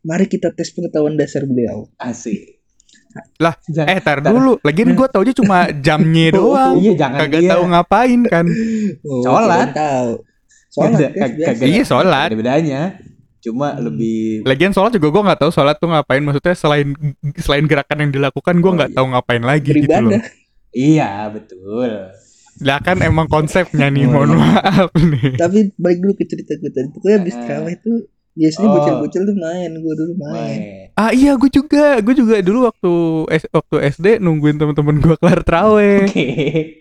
mari 0.00 0.26
kita 0.26 0.48
tes 0.50 0.68
pengetahuan 0.68 1.14
dasar 1.14 1.42
beliau 1.42 1.86
Asik. 1.96 2.58
Lah, 3.36 3.54
Jangan- 3.64 3.88
Eh, 3.88 4.00
tar 4.00 4.18
dulu. 4.20 4.58
Lagian 4.60 4.92
gua 4.92 5.08
taunya 5.12 5.32
cuma 5.32 5.58
jamnya 5.72 6.28
doang. 6.30 6.76
Iya 6.76 6.92
jangan 6.94 7.18
Kagak 7.20 7.40
dia. 7.40 7.50
tahu 7.50 7.62
ngapain 7.66 8.20
kan. 8.24 8.46
oh, 9.02 9.22
tahu 9.24 9.34
Kagak 9.34 10.08
sholat 10.68 10.90
biasa. 11.10 11.48
kagak- 11.48 11.66
Iya, 11.66 11.82
sholat. 11.82 12.28
Ada 12.28 12.36
bedanya. 12.36 12.80
Cuma 13.38 13.70
Hmm. 13.70 13.82
lebih 13.84 14.42
Lagian 14.42 14.70
sholat 14.70 14.90
juga 14.90 15.08
gua 15.08 15.22
nggak 15.24 15.40
tahu 15.40 15.50
sholat 15.50 15.76
tuh 15.76 15.86
ngapain. 15.86 16.20
Maksudnya 16.20 16.54
selain 16.54 16.88
selain 17.36 17.64
gerakan 17.64 17.98
yang 18.00 18.12
dilakukan, 18.12 18.54
gua 18.58 18.66
Oh, 18.66 18.74
nggak 18.74 18.90
iya. 18.90 18.96
tahu 18.96 19.06
ngapain 19.08 19.42
lagi 19.42 19.68
gitu 19.68 19.78
loh. 19.78 20.10
beribadah 20.10 20.22
Iya 20.70 21.10
betul. 21.30 21.90
Lah 22.58 22.78
kan 22.78 22.98
emang 23.00 23.24
konsepnya 23.26 23.86
nih, 23.86 24.04
Oh, 24.04 24.10
mohon 24.12 24.30
iya. 24.32 24.38
maaf 24.58 24.90
nih. 24.92 25.32
tapi 25.36 25.58
balik 25.74 25.98
dulu 25.98 26.12
ke 26.14 26.24
cerita 26.24 26.52
gue 26.54 26.68
tadi 26.68 26.88
pokoknya 26.90 27.16
abis 27.20 27.32
Ah. 27.32 27.40
terawih 27.40 27.76
tuh 27.78 27.98
biasanya 28.34 28.66
Oh. 28.66 28.74
bocil-bocil 28.74 29.22
tuh 29.24 29.36
main 29.36 29.70
gue 29.72 29.94
dulu 29.94 30.12
main. 30.18 30.58
Ah 30.94 31.10
iya, 31.10 31.34
gue 31.34 31.46
juga, 31.48 31.98
gue 31.98 32.12
juga 32.12 32.38
dulu 32.38 32.66
waktu 32.66 32.92
S, 33.30 33.44
waktu 33.48 33.76
SD 33.88 34.06
nungguin 34.18 34.56
temen-temen 34.56 34.98
gue 34.98 35.16
kelar 35.16 35.40
traweh. 35.42 36.04
Oke, 36.04 36.26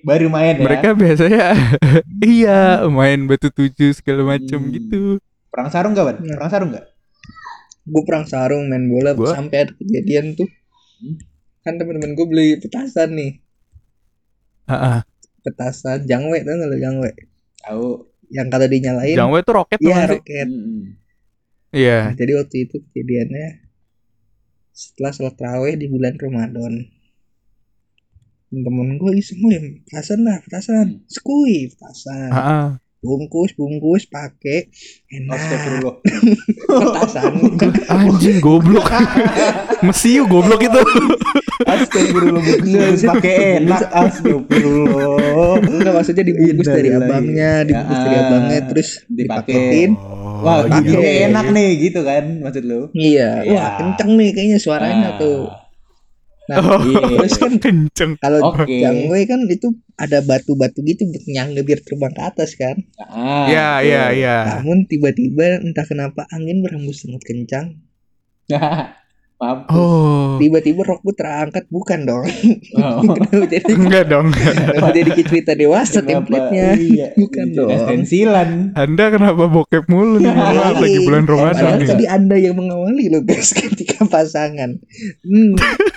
baru 0.01 0.27
main 0.27 0.55
ya. 0.55 0.63
Mereka 0.63 0.87
biasanya 0.93 1.43
iya 2.25 2.59
main 2.85 3.23
batu 3.23 3.47
tujuh 3.47 3.93
segala 3.93 4.25
macem 4.27 4.59
Hmm. 4.59 4.71
gitu. 4.71 5.01
perang 5.47 5.69
sarung 5.69 5.91
gak, 5.91 6.05
Ban? 6.05 6.15
Nah. 6.19 6.35
Perang 6.35 6.51
sarung 6.51 6.69
gak? 6.71 6.85
gue 7.83 8.03
perang 8.03 8.25
sarung 8.25 8.67
main 8.67 8.83
bola 8.85 9.11
Gua- 9.11 9.31
sampai 9.31 9.63
ada 9.63 9.71
kejadian 9.73 10.33
tuh 10.33 10.45
Hmm. 10.97 11.15
kan 11.61 11.73
teman-teman 11.75 12.13
gue 12.13 12.25
beli 12.25 12.47
petasan 12.57 13.11
nih 13.11 13.31
Ah, 14.65 15.01
petasan 15.41 16.03
jangwe 16.03 16.43
tau 16.43 16.53
gak 16.53 16.67
lo 16.67 16.77
jangwe 16.77 17.09
Tahu. 17.59 17.87
yang 18.27 18.47
kalau 18.47 18.67
dinyalain 18.67 19.15
Jangwe 19.15 19.39
tuh 19.41 19.53
roket 19.55 19.77
tuh 19.77 19.87
iya 19.87 19.95
nggak 19.97 20.11
roket 20.13 20.47
Mm-mm. 20.47 20.79
Iya. 21.77 21.99
Nah, 22.03 22.15
jadi 22.15 22.31
waktu 22.35 22.55
itu 22.65 22.81
kejadiannya 22.81 23.47
setelah 24.71 25.11
sholat 25.11 25.35
terawih 25.35 25.73
di 25.73 25.85
bulan 25.85 26.13
Ramadan 26.15 26.73
temen 28.47 28.95
gue 28.95 29.11
iseng 29.13 29.43
"Wih, 29.43 29.59
petasan 29.83 30.23
lah 30.23 30.39
petasan 30.39 31.03
sekui 31.05 31.67
petasan 31.67 32.29
Ah, 32.29 32.39
ah. 32.39 32.67
bungkus 32.97 33.51
bungkus 33.53 34.07
pakai 34.07 34.71
enak 35.09 35.39
petasan 36.65 37.33
Anjing 37.87 38.39
goblok. 38.39 38.87
Mesiu 39.85 40.25
goblok 40.25 40.63
itu. 40.63 40.81
Astagfirullah 41.59 42.39
bungkus 42.39 43.01
pakai 43.03 43.35
enak. 43.59 43.81
Astagfirullah. 44.07 45.59
enggak 45.59 45.93
maksudnya 45.93 46.23
dibungkus 46.23 46.67
dari 46.67 46.87
Innalillahi. 46.87 47.09
abangnya 47.09 47.51
dibungkus 47.63 47.99
dari 47.99 48.15
Ya, 48.15 48.21
abangnya 48.23 48.59
terus 48.65 48.89
dipakai. 49.03 49.53
dipaketin 49.53 49.91
Wah, 50.39 50.57
Pakai. 50.63 50.81
gini 50.83 50.97
enak 51.25 51.45
nih 51.49 51.69
gitu 51.81 51.99
kan 52.01 52.23
maksud 52.39 52.63
lu. 52.63 52.81
iya 52.91 53.41
Iya. 53.41 53.51
wah 53.53 53.69
kenceng 53.77 54.11
nih 54.13 54.29
kayaknya 54.31 54.57
suaranya 54.57 55.09
Ah. 55.09 55.17
tuh 55.17 55.41
nah 56.47 56.57
Oh, 56.59 56.79
Iya. 56.79 57.03
terus 57.19 57.35
kan 57.35 57.53
kenceng. 57.57 58.11
kalau 58.17 58.39
Oke. 58.47 58.71
jangwe 58.73 59.19
kan 59.23 59.43
itu 59.45 59.67
ada 59.95 60.21
batu-batu 60.21 60.79
gitu 60.81 61.03
buat 61.05 61.25
nyangga 61.25 61.61
biar 61.61 61.79
terbang 61.81 62.09
ke 62.09 62.21
atas 62.23 62.55
kan 62.55 62.75
Ah, 62.97 63.45
Iya, 63.45 63.69
iya, 63.81 64.03
iya. 64.11 64.37
namun 64.53 64.85
tiba-tiba 64.85 65.59
entah 65.59 65.83
kenapa 65.83 66.23
angin 66.29 66.61
berhembus 66.61 67.01
sangat 67.01 67.19
kencang 67.21 67.83
Maaf. 69.37 69.69
Oh. 69.69 70.41
tiba-tiba 70.41 70.81
rok 70.81 71.01
gue 71.01 71.13
terangkat 71.13 71.69
bukan 71.69 72.03
dong 72.03 72.25
Oh. 72.73 73.05
kenapa 73.05 73.45
jadi 73.45 73.69
Enggak 73.69 74.03
dong. 74.07 74.33
kenapa 74.33 74.89
jadi 74.91 75.11
cerita 75.15 75.53
dewasa 75.53 76.01
Kenapa? 76.01 76.09
template-nya 76.25 76.67
Iya. 76.73 77.07
Bukan 77.19 77.45
dong. 77.53 77.69
Stensilan. 77.71 78.49
Anda 78.73 79.05
kenapa 79.07 79.45
bokep 79.45 79.85
mulu 79.85 80.17
nih? 80.17 80.29
Maaf, 80.29 80.75
lagi 80.75 80.99
bulan 81.01 81.23
Ramadan 81.23 81.71
nih. 81.75 81.87
tadi 81.87 82.05
anda 82.07 82.35
yang 82.35 82.55
mengawali 82.55 83.05
loh 83.07 83.21
guys 83.21 83.53
ketika 83.59 84.05
pasangan. 84.05 84.81
Hmm, 85.21 85.53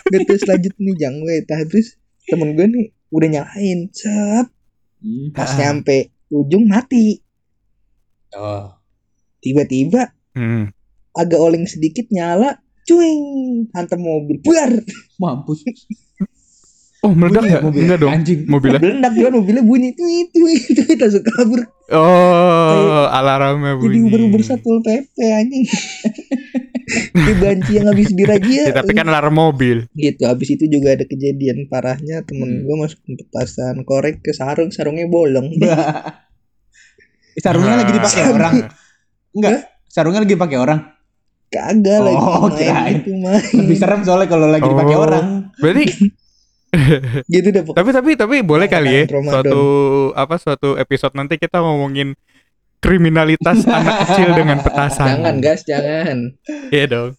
terus 0.07 0.45
lanjut 0.45 0.77
nih 0.77 0.95
jangwe. 0.99 1.41
Tah 1.43 1.65
terus 1.65 1.97
temen 2.27 2.53
gue 2.53 2.67
nih 2.67 2.87
udah 3.09 3.29
nyalain. 3.31 3.89
Cep, 3.89 4.47
Hmm. 5.01 5.33
pas 5.33 5.49
Ah. 5.49 5.57
nyampe 5.59 6.13
ujung 6.29 6.69
mati. 6.69 7.25
Oh. 8.31 8.69
Tiba-tiba 9.39 10.13
Hmm. 10.31 10.69
agak 11.11 11.41
oleng 11.41 11.65
sedikit 11.65 12.05
nyala. 12.09 12.61
Cuing, 12.83 13.21
hantam 13.71 14.01
mobil. 14.01 14.37
Buar. 14.41 14.71
Mampus. 15.17 15.61
Oh, 17.01 17.17
meledak 17.17 17.41
Bunyi 17.41 17.49
nggak? 17.49 17.63
mobil. 17.65 17.81
Enggak 17.81 17.99
dong. 17.99 18.13
Anjing. 18.13 18.41
Mobilnya. 18.45 18.77
Meledak 18.77 19.13
juga 19.17 19.29
mobilnya 19.33 19.65
bunyi. 19.65 19.89
Tuit, 19.97 20.29
tuit, 20.37 20.61
tuit. 20.77 20.99
Langsung 21.01 21.25
kabur. 21.25 21.61
Oh, 21.89 23.09
alarmnya 23.09 23.73
Jadi 23.73 23.81
bunyi. 23.81 23.99
uber-uber 24.05 24.41
satpol 24.45 24.85
PP 24.85 25.17
anjing. 25.25 25.65
Di 27.25 27.33
banci 27.41 27.73
yang 27.73 27.89
habis 27.89 28.13
dirajia. 28.13 28.69
Ya, 28.69 28.77
tapi 28.77 28.93
kan 28.93 29.09
alarm 29.09 29.33
mobil. 29.33 29.89
gitu 29.95 30.29
habis 30.29 30.53
itu 30.53 30.69
juga 30.69 30.93
ada 30.93 31.09
kejadian 31.09 31.73
parahnya 31.73 32.21
temen 32.21 32.61
Hmm. 32.61 32.65
gue 32.67 32.77
masuk 32.77 33.01
petasan 33.17 33.81
korek 33.81 34.21
ke 34.21 34.37
sarung 34.37 34.69
sarungnya 34.69 35.09
bolong 35.09 35.57
Sarungnya 37.35 37.81
lagi 37.81 37.93
dipakai 37.95 38.23
orang. 38.29 38.55
Enggak. 39.33 39.73
Sarungnya 39.87 40.21
lagi 40.21 40.35
dipakai 40.35 40.59
orang. 40.59 40.79
Kagak 41.51 41.99
Oh, 41.99 42.47
lagi 42.47 42.65
main 42.65 42.95
gitu 42.97 43.11
main 43.21 43.43
Lebih 43.43 43.77
serem 43.77 44.01
soalnya 44.01 44.27
kalau 44.27 44.47
lagi 44.47 44.65
dipakai 44.65 44.95
Oh. 44.95 45.03
orang. 45.03 45.27
Berarti 45.57 45.85
gitu 47.29 47.49
deh 47.51 47.63
pokoknya 47.63 47.83
tapi 47.83 47.91
tapi 47.93 48.11
tapi 48.15 48.37
boleh 48.41 48.67
kali 48.67 48.91
ya 48.93 49.03
Ramadan. 49.05 49.43
suatu 49.43 49.63
apa 50.15 50.35
suatu 50.37 50.69
episode 50.77 51.11
nanti 51.13 51.35
kita 51.35 51.59
ngomongin 51.59 52.15
kriminalitas 52.79 53.67
anak 53.69 54.07
kecil 54.07 54.31
dengan 54.33 54.59
petasan. 54.61 55.07
jangan 55.11 55.37
gas 55.37 55.61
jangan 55.65 56.19
Iya 56.69 56.85
dong. 56.87 57.11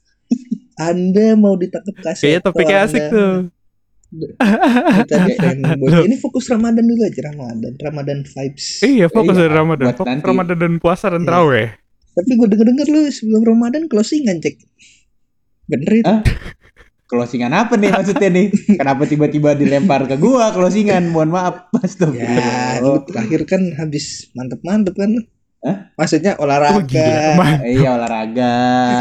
anda 0.74 1.36
mau 1.36 1.54
ditangkap 1.54 1.96
kasih 2.02 2.24
Kayaknya 2.24 2.42
topiknya 2.42 2.78
asik 2.82 3.04
tuh. 3.06 3.34
Tadi 5.06 5.32
fanboy. 5.36 6.04
ini 6.04 6.16
fokus 6.16 6.48
Ramadan 6.48 6.84
dulu 6.84 7.02
aja 7.02 7.22
Ramadan 7.26 7.74
Ramadan 7.78 8.18
vibes 8.24 8.66
Iya, 8.82 9.08
fokus 9.08 9.36
Iya, 9.36 9.42
dari 9.42 9.54
Ramadan. 9.54 9.88
Fokus. 9.94 10.20
Ramadan 10.22 10.58
dan 10.58 10.74
puasa 10.78 11.06
dan 11.08 11.22
Iya. 11.22 11.28
terawih. 11.28 11.68
Tapi 12.12 12.32
gue 12.34 12.48
denger 12.48 12.68
denger 12.68 12.88
lu 12.88 13.02
sebelum 13.08 13.42
Ramadan 13.46 13.86
closingan 13.86 14.38
cek 14.38 14.56
bener 15.66 15.92
itu 15.96 16.08
Hah? 16.08 16.22
Closingan 17.04 17.52
apa 17.52 17.76
nih 17.76 17.92
maksudnya 17.92 18.32
nih? 18.32 18.48
Kenapa 18.72 19.04
tiba-tiba 19.04 19.52
dilempar 19.52 20.08
ke 20.08 20.16
gua 20.16 20.48
closingan? 20.50 21.12
Mohon 21.12 21.30
maaf, 21.34 21.56
Mas 21.70 21.94
tuh. 21.94 22.08
ya 22.10 22.80
lu 22.80 23.04
terakhir 23.04 23.44
kan 23.46 23.60
habis 23.76 24.32
mantep 24.32 24.60
mantep 24.62 24.96
kan 24.96 25.12
Hah? 25.60 25.92
maksudnya 25.94 26.34
Oh, 26.34 26.48
olahraga 26.48 26.82
gila. 26.82 27.36
Man. 27.36 27.60
Iya 27.62 27.90
olahraga. 27.94 28.54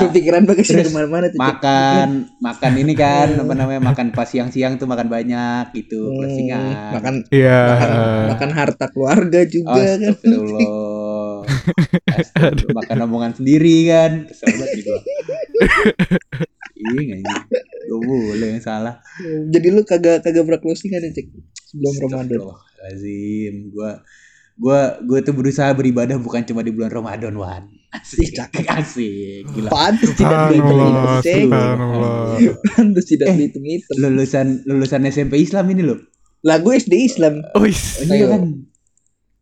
kepikiran 0.03 0.43
bagus 0.43 0.67
Terus 0.67 0.77
dari 0.77 0.93
mana-mana 0.93 1.27
tuh 1.27 1.39
Cek. 1.39 1.47
makan 1.47 2.09
makan 2.37 2.73
ini 2.77 2.93
kan 2.93 3.29
apa 3.33 3.53
namanya 3.55 3.81
makan 3.81 4.07
pas 4.11 4.27
siang-siang 4.27 4.75
tuh 4.75 4.85
makan 4.85 5.07
banyak 5.07 5.71
gitu 5.73 6.03
Hmm, 6.05 6.17
closingan 6.19 6.63
makan 6.93 7.15
Iya. 7.31 7.61
makan, 7.65 7.89
makan 8.29 8.51
harta 8.53 8.87
keluarga 8.87 9.41
juga 9.47 9.87
kan 9.97 10.19
Astagfirullah. 12.11 12.75
makan 12.77 12.99
omongan 13.05 13.33
sendiri 13.35 13.77
kan. 13.87 14.13
Kesel 14.27 14.47
banget 14.51 14.71
gitu. 14.79 14.93
Iya 16.81 17.21
nggak 17.21 17.41
Gak 17.91 18.01
boleh 18.01 18.49
yang 18.49 18.63
salah. 18.63 18.95
Jadi 19.51 19.67
lu 19.69 19.83
kagak 19.83 20.23
kagak 20.23 20.45
berclosingan 20.45 21.03
ya 21.03 21.11
cek 21.11 21.27
sebelum 21.67 21.95
Ramadan. 22.01 22.39
Lazim 22.81 23.69
gua 23.69 24.01
gua 24.57 24.79
gua 25.03 25.19
tuh 25.21 25.33
berusaha 25.33 25.69
beribadah 25.71 26.17
bukan 26.17 26.41
cuma 26.43 26.61
di 26.61 26.71
bulan 26.71 26.89
Ramadan 26.89 27.35
wan. 27.35 27.65
Asik 27.91 28.31
Cakep. 28.31 28.65
asik 28.71 29.51
gila. 29.51 29.69
Pantes 29.69 30.15
tidak 30.15 30.55
dihitung 30.55 30.79
pantes 32.71 33.07
tidak 33.09 33.27
Eh. 33.27 33.37
dihitung 33.37 33.67
itu 33.67 33.91
lulusan 33.99 34.63
lulusan 34.65 35.03
SMP 35.05 35.43
Islam 35.43 35.67
ini 35.69 35.83
loh. 35.83 35.99
Lagu 36.41 36.71
SD 36.71 36.95
Islam. 37.05 37.43
Oh, 37.53 37.61
Oh, 37.61 37.69
iya 37.69 38.27
kan? 38.31 38.65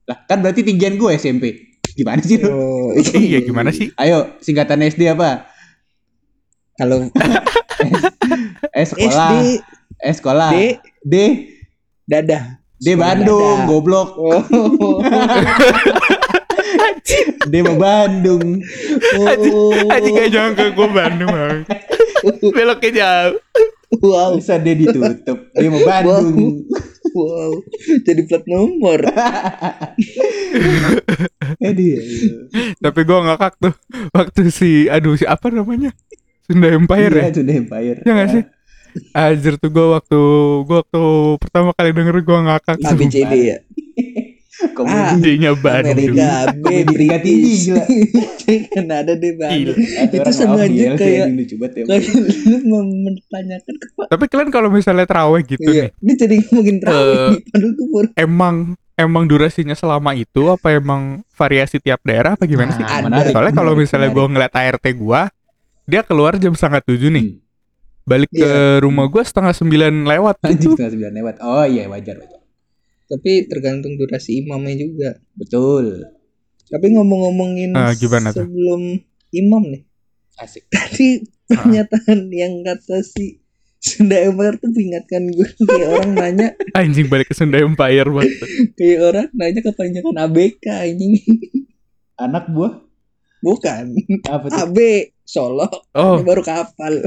Lah 0.08 0.18
kan 0.24 0.40
berarti 0.40 0.64
tinggian 0.64 0.96
gue 0.96 1.12
SMP. 1.14 1.67
Gimana 1.98 2.22
sih 2.22 2.38
lu? 2.38 2.46
Oh, 2.54 2.94
Iya 3.18 3.42
gimana 3.42 3.74
sih? 3.74 3.90
Ayo 3.98 4.38
singkatan 4.38 4.86
SD 4.86 5.10
apa? 5.10 5.50
Kalau 6.78 7.10
Eh 8.78 8.86
sekolah. 8.86 9.34
SD 9.34 9.58
Eh 9.98 10.14
sekolah. 10.14 10.50
D 10.54 10.78
D. 11.02 11.14
dadah. 12.06 12.62
D 12.78 12.94
Bandung, 12.94 13.66
dadah. 13.66 13.66
goblok. 13.66 14.14
Oh. 14.14 14.42
D 17.50 17.54
mau 17.66 17.74
Bandung. 17.74 18.62
oh. 19.18 19.90
Aja 19.90 20.06
gak 20.06 20.28
nyangka 20.30 20.66
gue 20.70 20.88
Bandung 20.94 21.32
bang. 21.34 21.66
Beloknya 22.54 22.90
jauh. 22.94 23.42
Wow. 23.98 24.38
Bisa 24.38 24.62
D 24.62 24.78
ditutup. 24.78 25.50
D 25.58 25.66
mau 25.66 25.82
Bandung. 25.82 26.62
Wow. 27.10 27.58
Jadi 28.06 28.22
plat 28.30 28.44
nomor. 28.46 29.02
Eh 31.58 31.72
dia. 31.72 31.98
Tapi 32.78 33.00
gue 33.02 33.18
ngakak 33.20 33.52
tuh 33.58 33.74
waktu 34.10 34.40
si 34.48 34.70
aduh 34.86 35.14
si 35.14 35.24
apa 35.24 35.48
namanya 35.48 35.90
Sunda 36.44 36.70
Empire 36.70 37.12
ya. 37.12 37.22
Iya, 37.24 37.34
sudah 37.34 37.54
Empire. 37.56 37.98
Iya 38.00 38.12
gak 38.14 38.28
sih? 38.30 38.42
Anjir 39.12 39.54
tuh 39.56 39.68
gue 39.68 39.86
waktu 39.90 40.20
gue 40.64 40.76
waktu 40.78 41.02
pertama 41.36 41.70
kali 41.72 41.90
denger 41.92 42.16
gue 42.18 42.38
ngakak 42.40 42.76
A 42.78 42.90
B 42.92 43.00
C 43.06 43.16
D 43.20 43.34
ya. 43.44 43.58
Ah, 44.58 44.70
Komedi. 44.74 45.38
Nya 45.38 45.54
Bandung. 45.54 46.18
Amerika 46.18 46.50
B 46.56 46.66
tingkat 46.88 47.20
tinggi, 47.22 47.52
gila. 47.62 47.84
kan 48.74 48.86
ada 48.88 49.12
deh 49.14 49.32
Bandung. 49.34 49.78
Itu 50.08 50.30
sama 50.32 50.64
aja 50.64 50.98
kayak- 50.98 51.30
ya. 51.30 51.74
Kayak 51.84 52.02
lu 52.64 52.78
mempertanyakan. 52.82 53.74
Tapi 54.08 54.24
kalian 54.26 54.50
kalau 54.50 54.66
misalnya 54.68 55.04
terawih 55.04 55.42
gitu 55.44 55.62
Iya. 55.62 55.94
nih, 55.94 56.00
Ini 56.00 56.12
jadi 56.16 56.36
Eh, 56.38 56.78
terawih. 56.80 57.16
Padahal 57.44 57.70
gue 57.70 58.02
emang 58.16 58.56
emang 58.98 59.24
durasinya 59.24 59.72
selama 59.72 60.10
itu 60.12 60.50
apa 60.50 60.74
emang 60.74 61.22
variasi 61.30 61.78
tiap 61.78 62.02
daerah 62.02 62.34
apa 62.34 62.44
gimana 62.44 62.74
sih? 62.74 62.82
Nah, 62.82 63.00
menarik. 63.00 63.30
Soalnya 63.30 63.54
kalau 63.54 63.72
misalnya 63.72 64.10
gue 64.10 64.24
ngeliat 64.26 64.52
ART 64.52 64.84
gue, 64.84 65.20
dia 65.84 66.02
keluar 66.02 66.34
jam 66.36 66.52
setengah 66.52 66.82
tujuh 66.82 67.08
nih, 67.08 67.24
Hmm. 67.24 67.40
balik 68.04 68.30
ke 68.30 68.50
rumah 68.78 69.06
gue 69.06 69.22
setengah 69.22 69.52
sembilan 69.52 69.92
lewat 70.04 70.36
Anjing 70.42 70.52
gitu. 70.58 70.70
setengah 70.74 70.92
sembilan 70.92 71.12
lewat. 71.14 71.34
Oh 71.40 71.64
iya 71.64 71.86
wajar 71.86 72.16
wajar. 72.16 72.40
tapi 73.08 73.48
tergantung 73.48 73.96
durasi 73.96 74.42
imamnya 74.42 74.76
juga. 74.76 75.10
Betul. 75.32 76.04
Tapi 76.68 76.92
ngomong-ngomongin 76.92 77.72
Ah, 77.72 77.96
gimana 77.96 78.28
tuh? 78.30 78.44
sebelum 78.44 79.00
imam 79.30 79.64
nih. 79.64 79.82
Asik. 80.36 80.68
Tadi 80.68 81.24
pernyataan 81.48 82.28
yang 82.28 82.60
kata 82.60 83.00
si 83.00 83.40
Sunda 83.78 84.18
Empire 84.18 84.58
tuh 84.58 84.70
mengingatkan 84.74 85.22
gue 85.30 85.48
kayak 85.70 85.88
orang 85.94 86.10
nanya. 86.14 86.48
Anjing 86.74 87.06
balik 87.06 87.30
ke 87.30 87.34
Sunda 87.34 87.62
Empire 87.62 88.10
banget. 88.10 88.34
kayak 88.74 88.98
orang 89.02 89.28
nanya 89.34 89.60
kepanjangan 89.62 90.14
ABK 90.26 90.66
anjing. 90.66 91.14
Anak 92.18 92.50
buah? 92.50 92.82
Bukan. 93.38 93.94
Apa 94.26 94.50
tuh? 94.50 94.58
AB 94.66 94.78
Solo. 95.22 95.70
Oh, 95.94 96.18
ini 96.18 96.26
baru 96.26 96.42
kapal. 96.42 96.98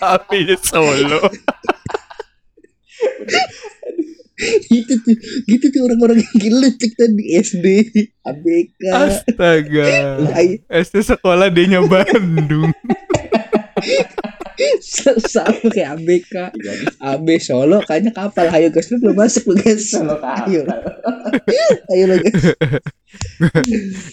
Apinya 0.00 0.56
Solo. 0.60 1.20
gitu 4.66 4.92
tuh 5.00 5.14
gitu 5.46 5.64
tuh 5.68 5.80
orang-orang 5.84 6.24
yang 6.24 6.36
geletek 6.38 6.92
tadi 6.94 7.24
SD 7.36 7.66
ABK 8.22 8.80
Astaga. 8.88 9.88
SD 10.70 10.96
sekolah 11.06 11.48
dia 11.48 11.80
Bandung. 11.82 12.72
sama 14.84 15.56
kayak 15.72 15.96
ABK 15.96 16.34
Jadi 16.52 16.84
AB 17.00 17.26
Solo 17.40 17.80
kayaknya 17.80 18.12
kapal 18.12 18.52
ayo 18.52 18.68
guys 18.68 18.92
lu 18.92 19.00
belum 19.00 19.16
masuk 19.16 19.48
lu 19.48 19.56
guys 19.56 19.88
Solo 19.88 20.20
kapal. 20.20 20.52
ayo 20.52 20.60
ayo 21.88 22.04
lo 22.06 22.16
guys 22.18 22.44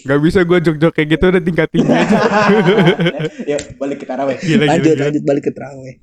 Gak 0.07 0.19
bisa 0.23 0.41
gue 0.41 0.57
jok-jok 0.63 0.91
kayak 0.91 1.07
gitu 1.13 1.23
udah 1.27 1.43
tingkat 1.43 1.67
tinggi 1.69 1.91
aja. 1.93 2.17
Yuk 3.45 3.61
balik 3.77 4.01
ke 4.01 4.07
taraweh. 4.07 4.39
Gila, 4.39 4.55
gila, 4.55 4.71
lanjut 4.71 4.87
gila. 4.89 5.03
lanjut 5.05 5.23
balik 5.23 5.43
ke 5.43 5.51
terawih 5.51 5.95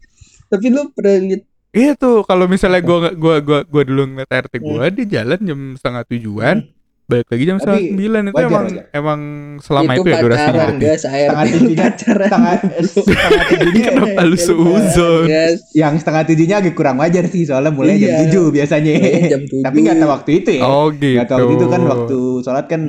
tapi 0.45 0.71
lu 0.71 0.93
pernah 0.93 1.19
lihat 1.19 1.43
Iya 1.75 1.93
tuh 1.95 2.23
kalau 2.23 2.47
misalnya 2.47 2.79
gue 2.81 2.99
gua 3.15 3.37
gua 3.39 3.61
gua 3.63 3.83
dulu 3.83 4.03
ngeliat 4.07 4.31
RT 4.47 4.55
gue 4.57 4.85
di 4.95 5.05
jalan 5.05 5.39
jam 5.39 5.61
setengah 5.75 6.03
tujuan, 6.07 6.57
balik 7.05 7.27
lagi 7.27 7.45
jam 7.45 7.59
setengah 7.59 7.81
sembilan 7.85 8.23
itu 8.23 8.33
wajar, 8.33 8.47
emang 8.47 8.65
wajar. 8.65 8.85
emang 8.95 9.21
selama 9.59 9.93
itu, 9.93 10.07
ya 10.07 10.17
durasinya. 10.17 10.55
berarti. 10.55 10.85
Setengah 10.95 11.45
tujuhnya 11.45 11.75
pacaran 11.83 12.29
setengah 12.31 12.55
setengah 12.87 13.31
tujuhnya 13.51 13.91
Kenapa 13.91 14.23
lu 14.23 14.37
seuzon? 14.39 15.25
guys 15.27 15.61
yang 15.75 15.95
setengah 15.99 16.23
tujuhnya 16.25 16.57
agak 16.57 16.75
kurang 16.75 16.97
wajar 16.97 17.25
sih 17.27 17.43
soalnya 17.43 17.69
mulai 17.69 17.95
Iya. 17.95 18.01
jam 18.01 18.13
tujuh 18.23 18.45
biasanya. 18.51 18.93
Jam 19.27 19.43
tujuh. 19.45 19.65
Tapi 19.67 19.77
nggak 19.81 19.97
tahu 19.99 20.11
waktu 20.11 20.31
itu 20.33 20.51
ya. 20.55 20.63
Oh 20.63 20.87
gitu. 20.89 21.11
Nggak 21.13 21.29
tahu 21.29 21.39
waktu 21.41 21.53
itu 21.53 21.67
kan 21.67 21.83
waktu 21.85 22.19
sholat 22.41 22.67
kan 22.67 22.81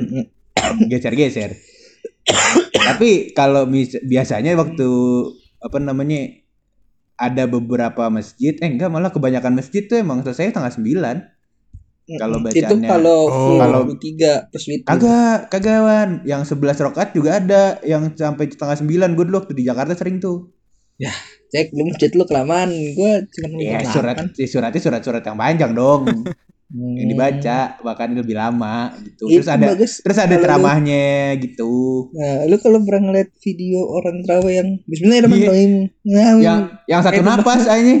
geser-geser. 0.90 1.50
Tapi 2.86 3.08
kalau 3.32 3.66
biasanya 4.02 4.54
waktu 4.54 4.88
apa 5.58 5.78
namanya 5.78 6.45
ada 7.16 7.44
beberapa 7.48 8.08
masjid, 8.12 8.52
eh 8.60 8.68
enggak 8.68 8.92
malah 8.92 9.08
kebanyakan 9.08 9.56
masjid 9.56 9.84
tuh 9.88 10.00
emang 10.00 10.20
selesai 10.20 10.52
tengah 10.52 10.72
sembilan. 10.72 11.16
Kalau 12.06 12.38
itu 12.38 12.62
bacaannya- 12.62 12.86
kalau 12.86 13.18
Oh. 13.26 13.58
Kalau- 13.58 13.82
tiga 13.98 14.46
witir 14.54 14.86
Kagak, 14.86 15.50
kagawan. 15.50 16.22
Yang 16.22 16.54
11 16.54 16.78
rokat 16.78 17.10
juga 17.18 17.42
ada 17.42 17.82
yang 17.82 18.14
sampai 18.14 18.46
setengah 18.46 18.78
sembilan. 18.78 19.18
Gue 19.18 19.26
dulu 19.26 19.42
waktu 19.42 19.58
di 19.58 19.66
Jakarta 19.66 19.98
sering 19.98 20.22
tuh. 20.22 20.54
cek 21.46 21.76
lu 21.76 21.92
masjid 21.92 22.08
lu 22.16 22.24
kelamaan 22.24 22.72
gua 22.96 23.20
cuma 23.28 23.46
Ya 23.60 23.78
nonton 23.84 23.92
surat, 23.92 24.16
eh, 24.18 24.48
suratnya 24.48 24.80
surat-surat 24.80 25.22
yang 25.22 25.36
panjang 25.36 25.72
dong. 25.76 26.02
Hmm. 26.66 26.98
yang 26.98 27.06
dibaca 27.06 27.58
bahkan 27.78 28.10
lebih 28.10 28.34
lama 28.34 28.90
gitu. 28.98 29.30
Itu 29.30 29.38
Terus 29.38 29.46
ada 29.48 29.66
bagus. 29.70 29.92
terus 30.02 30.18
ada 30.18 30.34
ceramahnya 30.34 31.06
gitu. 31.38 31.74
Nah, 32.10 32.42
lu 32.44 32.58
kalau 32.58 32.82
pernah 32.82 33.06
ngeliat 33.06 33.30
video 33.38 33.86
orang 33.86 34.18
terawih 34.20 34.54
yang 34.56 34.68
Bismillahirrahmanirrahim. 34.82 35.72
Nah, 36.02 36.30
Yang 36.36 36.60
yang 36.84 37.00
satu 37.00 37.14
Eh, 37.14 37.24
napas 37.24 37.62
aja. 37.64 37.92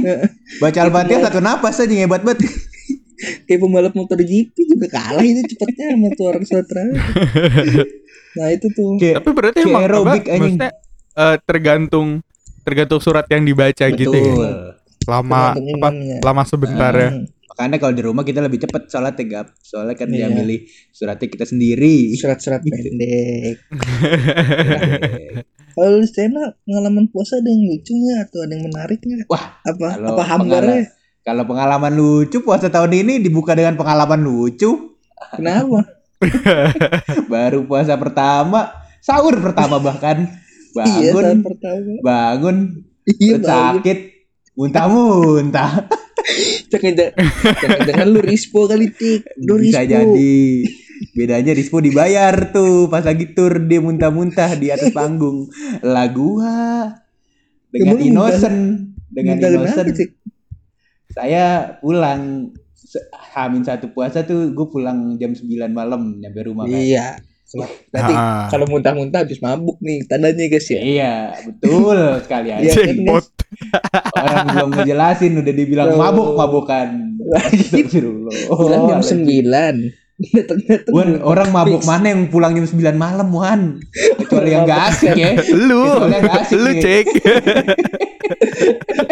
Baca 0.58 0.78
Al-Fatihah 0.82 0.90
pembalap. 1.14 1.26
satu 1.30 1.38
napas 1.38 1.76
aja 1.78 1.94
hebat 1.94 2.20
banget. 2.20 2.42
kayak 3.46 3.60
pembalap 3.62 3.94
motor 3.94 4.18
GP 4.18 4.52
juga 4.66 4.86
kalah 4.92 5.22
itu 5.22 5.46
cepetnya 5.46 5.94
sama 5.94 6.08
tuh 6.12 6.26
orang 6.26 6.42
terawih. 6.42 6.98
nah, 8.36 8.48
itu 8.50 8.66
tuh. 8.68 8.90
Kayak 8.98 9.14
Tapi 9.22 9.30
berarti 9.30 9.58
emang 9.62 9.72
apa? 9.72 9.80
aerobik, 9.80 10.24
anjing. 10.26 10.40
Maksudnya 10.58 10.70
eh, 11.14 11.36
tergantung 11.46 12.08
tergantung 12.60 12.98
surat 12.98 13.30
yang 13.30 13.46
dibaca 13.46 13.86
gitu 13.88 14.10
ya. 14.10 14.26
betul. 14.26 14.52
Lama 15.06 15.54
tergantung 15.54 15.78
apa? 15.78 15.88
Lama 16.20 16.42
sebentar 16.42 16.92
ya. 16.92 17.10
Makanya 17.56 17.80
kalau 17.80 17.94
di 17.96 18.02
rumah 18.04 18.20
kita 18.20 18.44
lebih 18.44 18.60
cepet 18.60 18.82
sholat 18.86 19.16
tegap. 19.16 19.48
Soalnya 19.58 19.96
kan 19.96 20.12
dia 20.12 20.28
Iya. 20.28 20.36
milih 20.36 20.60
suratnya 20.92 21.24
kita 21.26 21.48
sendiri. 21.48 22.12
Surat-surat 22.12 22.60
pendek. 22.68 23.56
Kalau 25.72 25.88
lu 25.94 26.04
Stena 26.04 26.52
pengalaman 26.64 27.08
puasa 27.08 27.36
ada 27.36 27.48
yang 27.48 27.64
lucunya 27.64 28.24
atau 28.24 28.44
ada 28.44 28.52
yang 28.52 28.64
menariknya? 28.64 29.24
Wah, 29.28 29.60
apa 29.60 29.88
kalau 29.92 30.08
apa 30.12 30.22
hambarnya? 30.24 30.88
Kalau 31.20 31.42
pengalaman 31.44 31.92
lucu 31.92 32.38
puasa 32.40 32.68
tahun 32.68 32.92
ini 32.94 33.20
dibuka 33.20 33.52
dengan 33.52 33.76
pengalaman 33.76 34.20
lucu. 34.20 34.96
Kenapa? 35.32 35.84
Baru 37.32 37.64
puasa 37.64 37.96
pertama, 37.96 38.72
sahur 39.00 39.36
pertama 39.36 39.76
bahkan 39.76 40.28
iya, 41.00 41.12
bangun 41.12 41.40
pertama. 41.40 41.92
bangun 42.00 42.56
Iya, 43.06 43.36
bangun. 43.36 43.44
sakit 43.44 43.98
muntah-muntah 44.56 45.72
Jangan-jangan 46.72 48.06
lu 48.08 48.20
rispo 48.24 48.66
kali 48.66 48.90
tik. 48.92 49.24
Lu 49.44 49.60
bisa 49.60 49.84
rispo. 49.84 49.92
jadi 49.92 50.32
bedanya 51.12 51.52
Rispo 51.52 51.76
dibayar 51.84 52.52
tuh 52.56 52.88
pas 52.88 53.04
lagi 53.04 53.36
tur 53.36 53.60
dia 53.68 53.84
muntah-muntah 53.84 54.56
di 54.56 54.72
atas 54.72 54.96
panggung 54.96 55.44
lah 55.84 56.08
gua 56.08 56.88
dengan 57.68 58.00
lu 58.00 58.00
innocent 58.00 58.60
dengan 59.12 59.36
Minta 59.36 59.48
innocent 59.52 59.92
kenapa, 59.92 60.16
saya 61.12 61.44
pulang 61.80 62.52
Hamin 63.36 63.64
satu 63.64 63.92
puasa 63.92 64.24
tuh 64.24 64.52
gue 64.52 64.66
pulang 64.68 65.16
jam 65.20 65.32
9 65.36 65.44
malam 65.72 66.16
nyampe 66.20 66.40
rumah 66.48 66.64
kan. 66.64 66.76
Iya. 66.76 67.20
Nanti 67.94 68.14
kalau 68.50 68.66
muntah-muntah 68.66 69.22
habis 69.22 69.38
mabuk 69.38 69.78
nih 69.78 70.02
tandanya 70.10 70.44
guys 70.50 70.66
ya. 70.66 70.80
Iya, 70.82 71.14
betul 71.46 71.98
sekali 72.26 72.48
iya, 72.50 72.58
aja. 72.58 72.80
Kan, 72.82 72.96
Orang 74.18 74.46
belum 74.50 74.70
ngejelasin 74.74 75.32
udah 75.38 75.54
dibilang 75.54 75.90
mabuk-mabukan. 75.94 76.88
Gitu. 76.90 77.22
Astagfirullah. 77.38 78.34
Oh, 78.50 78.66
jam 78.66 79.02
9 79.02 80.05
dateng 80.16 80.60
dateng 80.64 80.92
Wan, 80.96 81.20
orang 81.20 81.48
mabuk 81.52 81.84
mana 81.84 82.08
yang 82.08 82.32
pulang 82.32 82.56
jam 82.56 82.64
sembilan 82.64 82.96
malam 82.96 83.28
Wan? 83.28 83.76
Kecuali 83.92 84.48
yang 84.48 84.64
gak 84.64 84.82
asik 84.88 85.12
ya. 85.12 85.36
Lu 85.52 86.08
asik 86.08 86.56
lu 86.56 86.72
ya. 86.72 86.80
cek. 86.80 87.06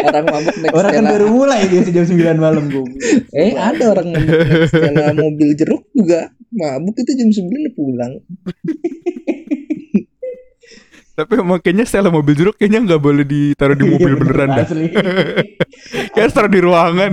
Orang 0.01 0.25
mabuk 0.25 0.55
next 0.59 0.73
orang 0.73 0.91
kan 0.97 1.05
baru 1.05 1.25
mulai 1.29 1.69
dia 1.69 1.85
jam 1.85 2.05
9 2.09 2.41
malam 2.41 2.67
gue 2.67 2.89
eh 3.37 3.53
ada 3.53 3.93
orang 3.93 4.11
mabuk 4.11 5.13
mobil 5.13 5.49
jeruk 5.53 5.83
juga. 5.93 6.33
Mabuk 6.55 6.95
itu 6.97 7.11
jam 7.13 7.29
9 7.29 7.77
pulang. 7.77 8.13
Tapi 11.15 11.31
emang 11.35 11.59
kayaknya 11.59 11.83
setelah 11.83 12.11
mobil 12.11 12.35
jeruk 12.35 12.55
kayaknya 12.55 12.83
nggak 12.83 12.99
boleh 12.99 13.23
ditaruh 13.23 13.73
di 13.73 13.85
mobil 13.93 14.13
beneran 14.15 14.49
dah. 14.51 14.65
Asli. 14.65 14.87
Kayak 16.13 16.29
taruh 16.29 16.49
di 16.49 16.59
ruangan. 16.59 17.11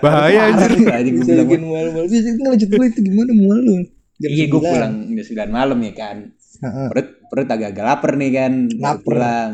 Parah 0.00 0.44
anjir. 0.48 0.70
bikin 1.04 1.60
mual-mual. 1.62 2.04
Bisa 2.06 2.28
kita 2.30 2.48
lanjut 2.48 2.68
dulu 2.68 2.84
itu 2.86 3.00
gimana 3.02 3.32
mual 3.34 3.58
lu? 3.60 3.76
Iya 4.18 4.44
gue 4.46 4.56
9. 4.56 4.64
pulang 4.64 4.94
jam 5.10 5.24
9 5.26 5.50
malam 5.50 5.78
ya 5.78 5.92
kan. 5.92 6.16
Perut 6.62 7.08
perut 7.26 7.48
agak-agak 7.48 7.84
lapar 7.84 8.12
nih 8.14 8.30
kan. 8.30 8.52
Lapar. 8.72 9.02
Pulang. 9.02 9.52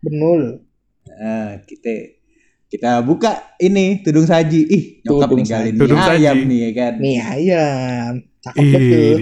Benul. 0.00 0.42
Nah, 1.06 1.60
kita 1.62 1.92
kita 2.66 2.90
buka 3.00 3.56
ini 3.56 4.00
tudung 4.00 4.24
saji. 4.24 4.60
Ih, 4.64 4.84
nyokap 5.02 5.26
Tudung 5.26 5.38
ninggalin 5.38 5.64
saji. 5.66 5.72
mie 5.72 5.80
Tudung 5.80 6.00
ayam 6.00 6.36
saji. 6.36 6.44
nih 6.44 6.58
ya 6.58 6.70
kan. 6.74 6.92
Mie 6.98 7.20
ayam. 7.20 8.12
Cakep 8.40 8.62
betul. 8.66 9.16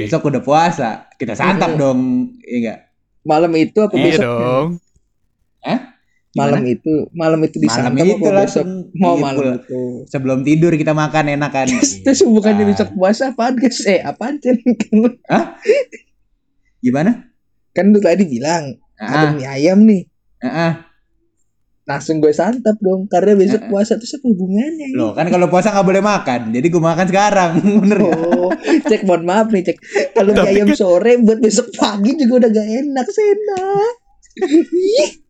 Besok 0.00 0.22
udah 0.24 0.42
puasa. 0.42 0.90
Kita 1.12 1.32
santap 1.32 1.70
Iya. 1.70 1.80
dong. 1.80 2.00
Iya 2.38 2.56
enggak? 2.60 2.78
Malam 3.24 3.52
itu 3.56 3.78
apa 3.80 3.94
iya 3.94 4.04
besok? 4.06 4.24
dong. 4.28 4.68
Malam 6.34 6.66
itu, 6.66 7.06
malam 7.14 7.38
itu 7.40 7.62
Malam 7.62 7.94
disantap 7.94 7.94
itu 7.94 8.02
apa 8.02 8.18
besok? 8.18 8.34
langsung 8.34 8.68
Mau 8.92 9.14
iya, 9.14 9.22
malam 9.22 9.44
itu. 9.54 9.82
Sebelum 10.10 10.38
tidur 10.42 10.74
kita 10.74 10.90
makan 10.90 11.30
enak 11.30 11.50
kan. 11.52 11.66
Terus 11.70 12.20
bukannya 12.26 12.66
Ah. 12.66 12.68
besok 12.68 12.88
puasa 12.90 13.30
apaan 13.30 13.54
guys? 13.54 13.78
Eh 13.86 14.02
apaan 14.02 14.42
Cen? 14.42 14.58
Gimana? 16.84 17.30
kan 17.70 17.90
lu 17.90 17.98
tadi 17.98 18.22
bilang 18.24 18.78
ada 18.94 19.26
Ah, 19.26 19.34
mie 19.34 19.46
ayam 19.46 19.82
nih. 19.82 20.06
ah, 20.38 20.46
ah. 20.46 20.72
Langsung 21.84 22.16
gue 22.16 22.32
santap 22.32 22.80
dong 22.80 23.04
karena 23.12 23.36
besok 23.36 23.68
puasa 23.68 24.00
terus 24.00 24.16
apa 24.16 24.24
hubungannya? 24.24 24.96
Loh, 24.96 25.12
kan 25.12 25.28
kalau 25.28 25.52
puasa 25.52 25.68
nggak 25.68 25.84
boleh 25.84 26.00
makan. 26.00 26.40
Jadi 26.48 26.66
gue 26.72 26.82
makan 26.82 27.06
sekarang. 27.08 27.50
Bener? 27.84 27.98
Oh, 28.00 28.48
cek 28.88 29.04
mohon 29.04 29.28
maaf 29.28 29.52
nih 29.52 29.68
cek. 29.68 29.78
Kalau 30.16 30.32
mie 30.32 30.48
ayam 30.48 30.72
kan- 30.72 30.80
sore 30.80 31.20
buat 31.20 31.44
besok 31.44 31.68
pagi 31.76 32.16
juga 32.16 32.44
udah 32.44 32.50
gak 32.56 32.68
enak 32.68 33.06
Sena. 33.12 33.64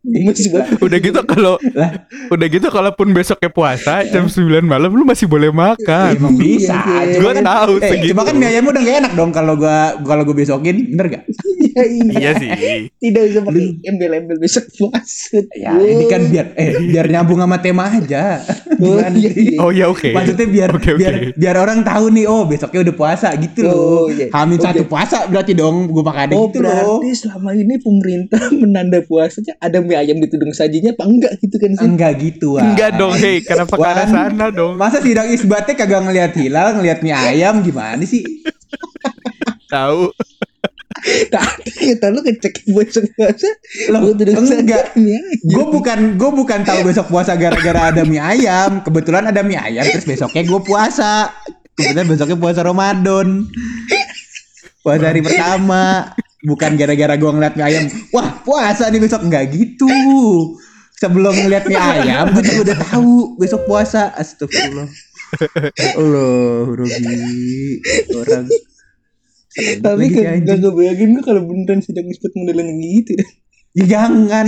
Udah 0.77 0.99
gitu 0.99 1.19
kalau 1.23 1.57
udah 2.27 2.47
gitu 2.47 2.67
kalaupun 2.67 3.09
besoknya 3.11 3.49
puasa 3.49 4.05
jam 4.05 4.25
9 4.25 4.37
malam 4.61 4.89
lu 4.89 5.01
masih 5.01 5.25
boleh 5.25 5.49
makan. 5.49 6.13
Emang 6.15 6.35
bisa. 6.35 6.77
Iya, 6.77 7.17
Gua 7.17 7.31
kan, 7.31 7.43
tahu 7.43 7.73
eh, 7.79 7.89
segitu. 7.89 8.11
cuma 8.13 8.21
kan 8.23 8.35
mie 8.35 8.47
ayamnya 8.47 8.71
udah 8.71 8.83
gak 8.83 8.97
enak 8.99 9.13
dong 9.13 9.31
kalau 9.31 9.53
gua 9.55 9.77
kalau 9.99 10.21
gua 10.23 10.35
besokin, 10.35 10.75
bener 10.89 11.07
gak? 11.11 11.23
iya, 11.25 11.83
iya. 11.83 12.03
Iya 12.15 12.31
sih. 12.37 12.49
Tidak 12.99 13.21
bisa 13.25 13.39
pakai 13.41 13.65
embel-embel 13.83 14.37
besok 14.37 14.65
puasa. 14.71 15.41
Ya 15.51 15.73
ini 15.75 16.05
kan 16.05 16.21
biar 16.25 16.53
eh 16.53 16.69
biar 16.85 17.05
nyambung 17.07 17.39
sama 17.39 17.57
tema 17.57 17.89
aja. 17.89 18.39
Oh, 18.77 18.99
iya, 19.09 19.31
ya 19.73 19.85
oke. 19.87 20.11
Maksudnya 20.11 20.45
biar 20.45 20.69
Oke, 20.71 20.91
oke. 20.91 20.99
biar 20.99 21.13
biar 21.33 21.55
orang 21.57 21.81
tahu 21.81 22.11
nih 22.11 22.25
oh 22.25 22.43
besoknya 22.43 22.83
udah 22.83 22.95
puasa 22.95 23.31
gitu 23.35 23.65
Oh, 23.65 23.71
loh. 23.71 24.05
iya. 24.07 24.27
Hamin 24.29 24.57
Oke. 24.57 24.65
satu 24.65 24.83
puasa 24.85 25.25
berarti 25.25 25.51
dong 25.51 25.87
gua 25.87 26.03
makan 26.05 26.27
Oh 26.33 26.47
gitu 26.47 26.61
loh. 26.61 26.99
berarti 27.01 27.09
selama 27.15 27.49
ini 27.51 27.75
pemerintah 27.77 28.41
menanda 28.61 28.99
puasanya 29.01 29.55
ada 29.57 29.79
mie 29.79 29.94
ayam 29.95 30.19
di 30.19 30.27
tudung 30.27 30.51
sajinya 30.51 30.91
apa 30.93 31.03
enggak 31.07 31.33
gitu 31.39 31.55
kan 31.57 31.71
sih? 31.73 31.87
Enggak 31.87 32.11
gitu 32.19 32.59
ah. 32.59 32.67
Enggak 32.67 32.91
dong, 32.99 33.15
hei, 33.15 33.41
kenapa 33.41 33.73
ke 33.73 33.87
arah 33.87 34.07
sana 34.07 34.45
dong? 34.51 34.75
Masa 34.75 34.99
sidang 34.99 35.31
isbatnya 35.31 35.73
kagak 35.73 36.01
ngelihat 36.05 36.31
hilal, 36.35 36.75
ngelihat 36.77 36.99
mie 37.01 37.15
ayam 37.15 37.63
gimana 37.63 38.03
sih? 38.03 38.21
Tahu. 39.73 40.11
Tadi 41.05 41.69
kata 41.93 42.07
lu 42.09 42.19
ngecek 42.25 42.65
besok 42.71 43.05
puasa. 43.13 43.49
Loh, 43.93 44.11
enggak. 44.15 44.97
mie 44.97 45.21
ayam. 45.21 45.47
Gue 45.47 45.65
bukan 45.69 45.99
gue 46.17 46.31
bukan 46.33 46.59
tahu 46.65 46.79
besok 46.87 47.07
puasa 47.13 47.37
gara-gara 47.37 47.93
ada 47.93 48.01
mie 48.03 48.19
ayam. 48.21 48.81
Kebetulan 48.81 49.29
ada 49.29 49.45
mie 49.45 49.59
ayam 49.59 49.85
terus 49.85 50.07
besoknya 50.07 50.41
gue 50.41 50.61
puasa. 50.65 51.29
Kebetulan 51.77 52.07
besoknya 52.09 52.37
puasa 52.39 52.61
Ramadan. 52.65 53.45
Puasa 54.81 55.05
hari 55.05 55.21
pertama. 55.21 56.13
Bukan 56.45 56.77
gara-gara 56.77 57.17
gue 57.17 57.31
ngeliat 57.33 57.57
mie 57.57 57.65
ayam. 57.65 57.85
Wah 58.13 58.39
puasa 58.45 58.87
nih 58.93 59.01
besok 59.01 59.25
enggak 59.25 59.49
gitu. 59.51 59.89
Sebelum 61.01 61.33
ngeliat 61.33 61.65
mie 61.65 61.81
ayam 61.81 62.29
gue 62.31 62.43
juga 62.45 62.61
udah 62.71 62.77
tahu 62.85 63.35
besok 63.41 63.65
puasa. 63.65 64.13
Astagfirullah. 64.13 64.87
Allah, 65.97 66.69
Robi. 66.69 67.81
Orang. 68.13 68.45
Tapi 69.55 70.05
kan 70.11 70.43
gak 70.43 70.73
bayangin 70.75 71.15
gue 71.17 71.23
kalau 71.23 71.41
beneran 71.47 71.79
sidang 71.81 72.07
isbat 72.11 72.31
modelan 72.37 72.69
yang 72.69 72.81
gitu. 72.83 73.17
Ya 73.75 73.99
jangan 73.99 74.47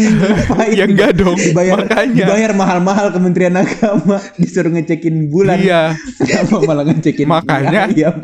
Ya 0.72 0.88
enggak 0.88 1.20
dong. 1.20 1.36
dibayar 1.36 1.84
Makanya. 1.84 2.16
dibayar 2.16 2.52
mahal-mahal 2.56 3.12
Kementerian 3.12 3.60
Agama 3.60 4.24
disuruh 4.40 4.72
ngecekin 4.72 5.28
bulan 5.28 5.60
Iya, 5.60 6.00
kenapa 6.16 6.63
malah 6.63 6.88
ngecekin 6.88 7.28
Makanya. 7.28 7.92
ayam? 7.92 8.16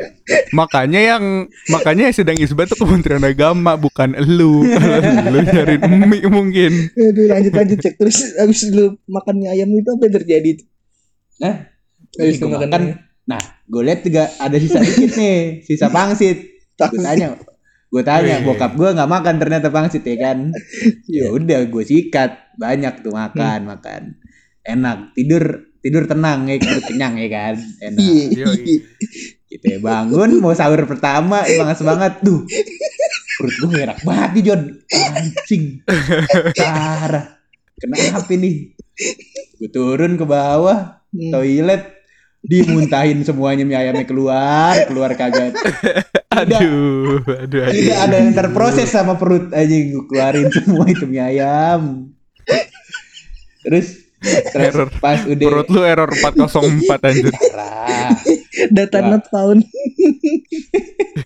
makanya 0.50 1.00
yang 1.04 1.24
makanya 1.68 2.08
yang 2.08 2.16
sedang 2.16 2.40
isbat 2.40 2.72
tuh 2.72 2.80
Kementerian 2.80 3.20
Agama 3.20 3.76
bukan 3.76 4.16
elu. 4.16 4.64
Lu 5.28 5.38
nyari 5.44 5.76
mie 5.84 6.24
mungkin. 6.24 6.72
Aduh 6.96 7.28
lanjut 7.28 7.52
lanjut 7.52 7.78
cek 7.78 8.00
terus 8.00 8.32
abis 8.34 8.72
lu 8.72 8.96
makan 9.04 9.44
mie 9.44 9.52
ayam 9.52 9.68
itu 9.70 9.90
apa 9.92 10.02
yang 10.08 10.14
terjadi 10.16 10.48
itu? 10.56 10.64
Hah? 11.44 11.68
Lu 12.16 12.32
gua 12.32 12.48
makan 12.48 12.68
makan. 12.70 12.82
Nah, 13.24 13.40
gue 13.64 13.82
lihat 13.82 14.00
juga 14.00 14.28
ada 14.36 14.56
sisa 14.56 14.80
dikit 14.80 15.16
nih, 15.16 15.64
sisa 15.64 15.88
pangsit. 15.88 16.60
Gue 16.76 17.00
tanya, 17.00 17.36
gue 17.94 18.02
tanya, 18.02 18.42
Wih. 18.42 18.50
bokap 18.50 18.74
gue 18.74 18.90
nggak 18.90 19.06
makan 19.06 19.34
ternyata 19.38 19.70
pangsit 19.70 20.02
ya 20.02 20.18
kan. 20.18 20.50
Ya 21.14 21.30
udah, 21.30 21.62
gue 21.70 21.84
sikat 21.86 22.58
banyak 22.58 23.06
tuh 23.06 23.14
makan, 23.14 23.70
makan. 23.70 24.18
Enak, 24.66 25.14
tidur 25.14 25.70
tidur 25.78 26.10
tenang 26.10 26.50
ya, 26.50 26.58
perut 26.58 26.82
kenyang 26.90 27.14
ya 27.22 27.28
kan. 27.30 27.54
Enak. 27.54 28.02
Iya. 28.02 28.46
Gitu 29.46 29.66
ya, 29.70 29.78
bangun 29.78 30.42
mau 30.42 30.50
sahur 30.50 30.82
pertama 30.90 31.46
semangat 31.46 31.76
semangat 31.78 32.12
tuh 32.26 32.42
perut 33.38 33.54
gue 33.70 33.86
enak 33.86 34.02
banget 34.02 34.30
nih 34.34 34.42
John 34.50 34.62
anjing 35.14 35.64
parah 36.58 37.38
kenapa 37.78 38.30
ini 38.34 38.74
gue 39.62 39.70
turun 39.70 40.18
ke 40.18 40.26
bawah 40.26 41.04
Hmm. 41.14 41.30
toilet 41.30 41.93
dimuntahin 42.44 43.24
semuanya 43.24 43.64
mie 43.64 43.80
ayamnya 43.80 44.04
keluar 44.04 44.76
keluar 44.84 45.16
kagak 45.16 45.56
Aduh, 46.34 47.22
aduh, 47.24 47.62
aduh. 47.62 47.72
tidak 47.72 47.98
ada 48.10 48.16
yang 48.20 48.32
terproses 48.34 48.90
sama 48.90 49.14
perut 49.16 49.48
aja 49.54 49.70
gue 49.70 50.04
keluarin 50.10 50.50
semua 50.52 50.84
itu 50.84 51.08
mie 51.08 51.24
ayam 51.24 52.12
terus 53.64 54.04
terus 54.24 54.72
Error. 54.72 54.88
pas 55.00 55.20
udah 55.24 55.46
Perut 55.48 55.68
lu 55.68 55.80
error 55.84 56.08
404 56.08 57.08
anjir. 57.12 57.28
Data 58.72 58.98
Wah. 59.04 59.08
not 59.12 59.24
found. 59.28 59.60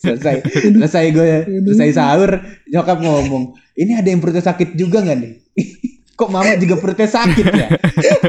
selesai 0.02 0.36
selesai 0.62 1.04
gue 1.10 1.26
selesai 1.66 1.98
sahur 1.98 2.38
nyokap 2.70 2.98
ngomong 3.02 3.56
ini 3.74 3.98
ada 3.98 4.06
yang 4.06 4.22
perutnya 4.22 4.44
sakit 4.44 4.78
juga 4.78 5.02
nggak 5.02 5.18
nih 5.18 5.32
kok 6.18 6.30
mama 6.30 6.54
juga 6.58 6.78
perutnya 6.78 7.08
sakit 7.10 7.46
ya 7.50 7.68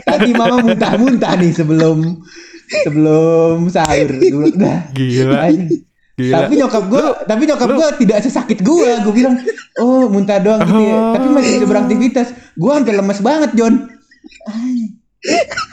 tadi 0.01 0.33
mama 0.33 0.61
muntah-muntah 0.65 1.33
nih 1.37 1.51
sebelum 1.53 2.21
sebelum 2.69 3.65
sahur 3.67 4.09
bilang, 4.13 4.53
"Dah, 4.61 4.79
Gila, 4.93 5.37
anjing." 5.45 5.83
gila. 6.19 6.35
tapi 6.43 6.53
nyokap 6.59 6.83
gue 6.91 7.05
tapi 7.23 7.47
nyokap 7.47 7.69
gue 7.71 7.87
tidak 8.03 8.19
sesakit 8.19 8.59
gue 8.59 8.89
gue 8.91 9.13
bilang 9.15 9.39
oh 9.79 10.11
muntah 10.11 10.35
doang 10.43 10.59
gitu 10.59 10.75
ya 10.83 10.91
Oh. 10.91 11.15
tapi 11.15 11.27
masih 11.31 11.51
bisa 11.55 11.63
beraktivitas 11.65 12.27
gue 12.59 12.71
sampai 12.75 12.91
lemes 12.91 13.19
banget 13.23 13.51
John 13.55 13.87
Anjing. 14.43 14.98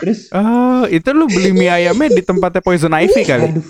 Terus 0.02 0.28
Oh, 0.34 0.84
itu 0.90 1.06
lu 1.14 1.30
beli 1.30 1.54
mie 1.54 1.70
ayamnya 1.70 2.10
di 2.10 2.22
tempatnya 2.22 2.60
Poison 2.60 2.90
Ivy 2.92 3.22
kali. 3.22 3.46
aduh 3.54 3.66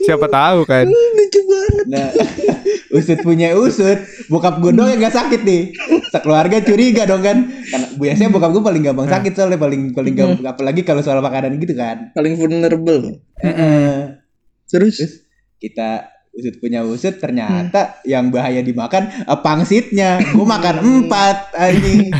Siapa 0.00 0.26
tahu 0.26 0.64
kan. 0.64 0.88
Lucu 0.88 1.40
banget. 1.44 1.86
Nah, 1.92 2.08
usut 2.96 3.20
punya 3.20 3.52
usut, 3.52 4.00
bokap 4.32 4.58
gue 4.58 4.72
doang 4.72 4.88
yang 4.90 5.00
gak 5.06 5.12
sakit 5.12 5.44
nih. 5.44 5.76
Sekeluarga 6.08 6.64
curiga 6.64 7.04
dong 7.04 7.20
kan. 7.20 7.46
Karena 7.46 7.86
biasanya 8.00 8.30
bokap 8.32 8.50
gue 8.50 8.64
paling 8.64 8.82
gampang 8.82 9.08
sakit 9.12 9.32
soalnya 9.36 9.60
paling 9.60 9.92
paling 9.92 10.14
gampang 10.16 10.46
apalagi 10.48 10.82
kalau 10.82 11.04
soal 11.04 11.20
makanan 11.20 11.60
gitu 11.60 11.76
kan. 11.76 12.10
Paling 12.16 12.34
vulnerable. 12.40 13.20
Heeh. 13.44 14.18
Terus 14.66 14.98
Terus 14.98 15.14
kita 15.60 16.08
usut 16.30 16.54
punya 16.62 16.86
usut 16.86 17.18
ternyata 17.18 17.98
yang 18.06 18.30
bahaya 18.30 18.62
dimakan 18.62 19.10
eh, 19.10 19.38
pangsitnya. 19.42 20.22
Gue 20.30 20.46
makan 20.46 20.76
empat 20.80 21.54
anjing. 21.54 22.10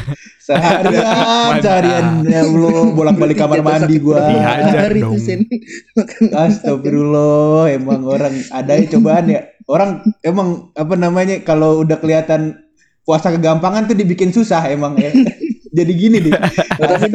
Seharian, 0.51 1.63
seharian 1.63 2.07
ya 2.27 2.43
Allah 2.43 2.91
bolak-balik 2.91 3.39
kamar 3.39 3.63
mandi 3.63 4.03
gue. 4.03 4.19
Dihajar 4.19 4.91
hari 4.91 4.99
dong. 4.99 5.15
itu 5.15 5.23
Sen. 5.23 5.41
Makan 5.95 6.27
Astagfirullah, 6.35 7.71
emang 7.71 8.03
orang 8.03 8.35
ada 8.51 8.75
ya 8.75 8.91
cobaan 8.91 9.31
ya. 9.31 9.47
Orang 9.71 10.03
emang 10.27 10.75
apa 10.75 10.99
namanya 10.99 11.39
kalau 11.47 11.87
udah 11.87 12.03
kelihatan 12.03 12.67
puasa 13.07 13.31
kegampangan 13.31 13.87
tuh 13.87 13.95
dibikin 13.95 14.35
susah 14.35 14.67
emang 14.75 14.99
ya. 14.99 15.15
Jadi 15.79 15.93
gini 15.95 16.19
deh. 16.19 16.35
Tapi 16.35 17.07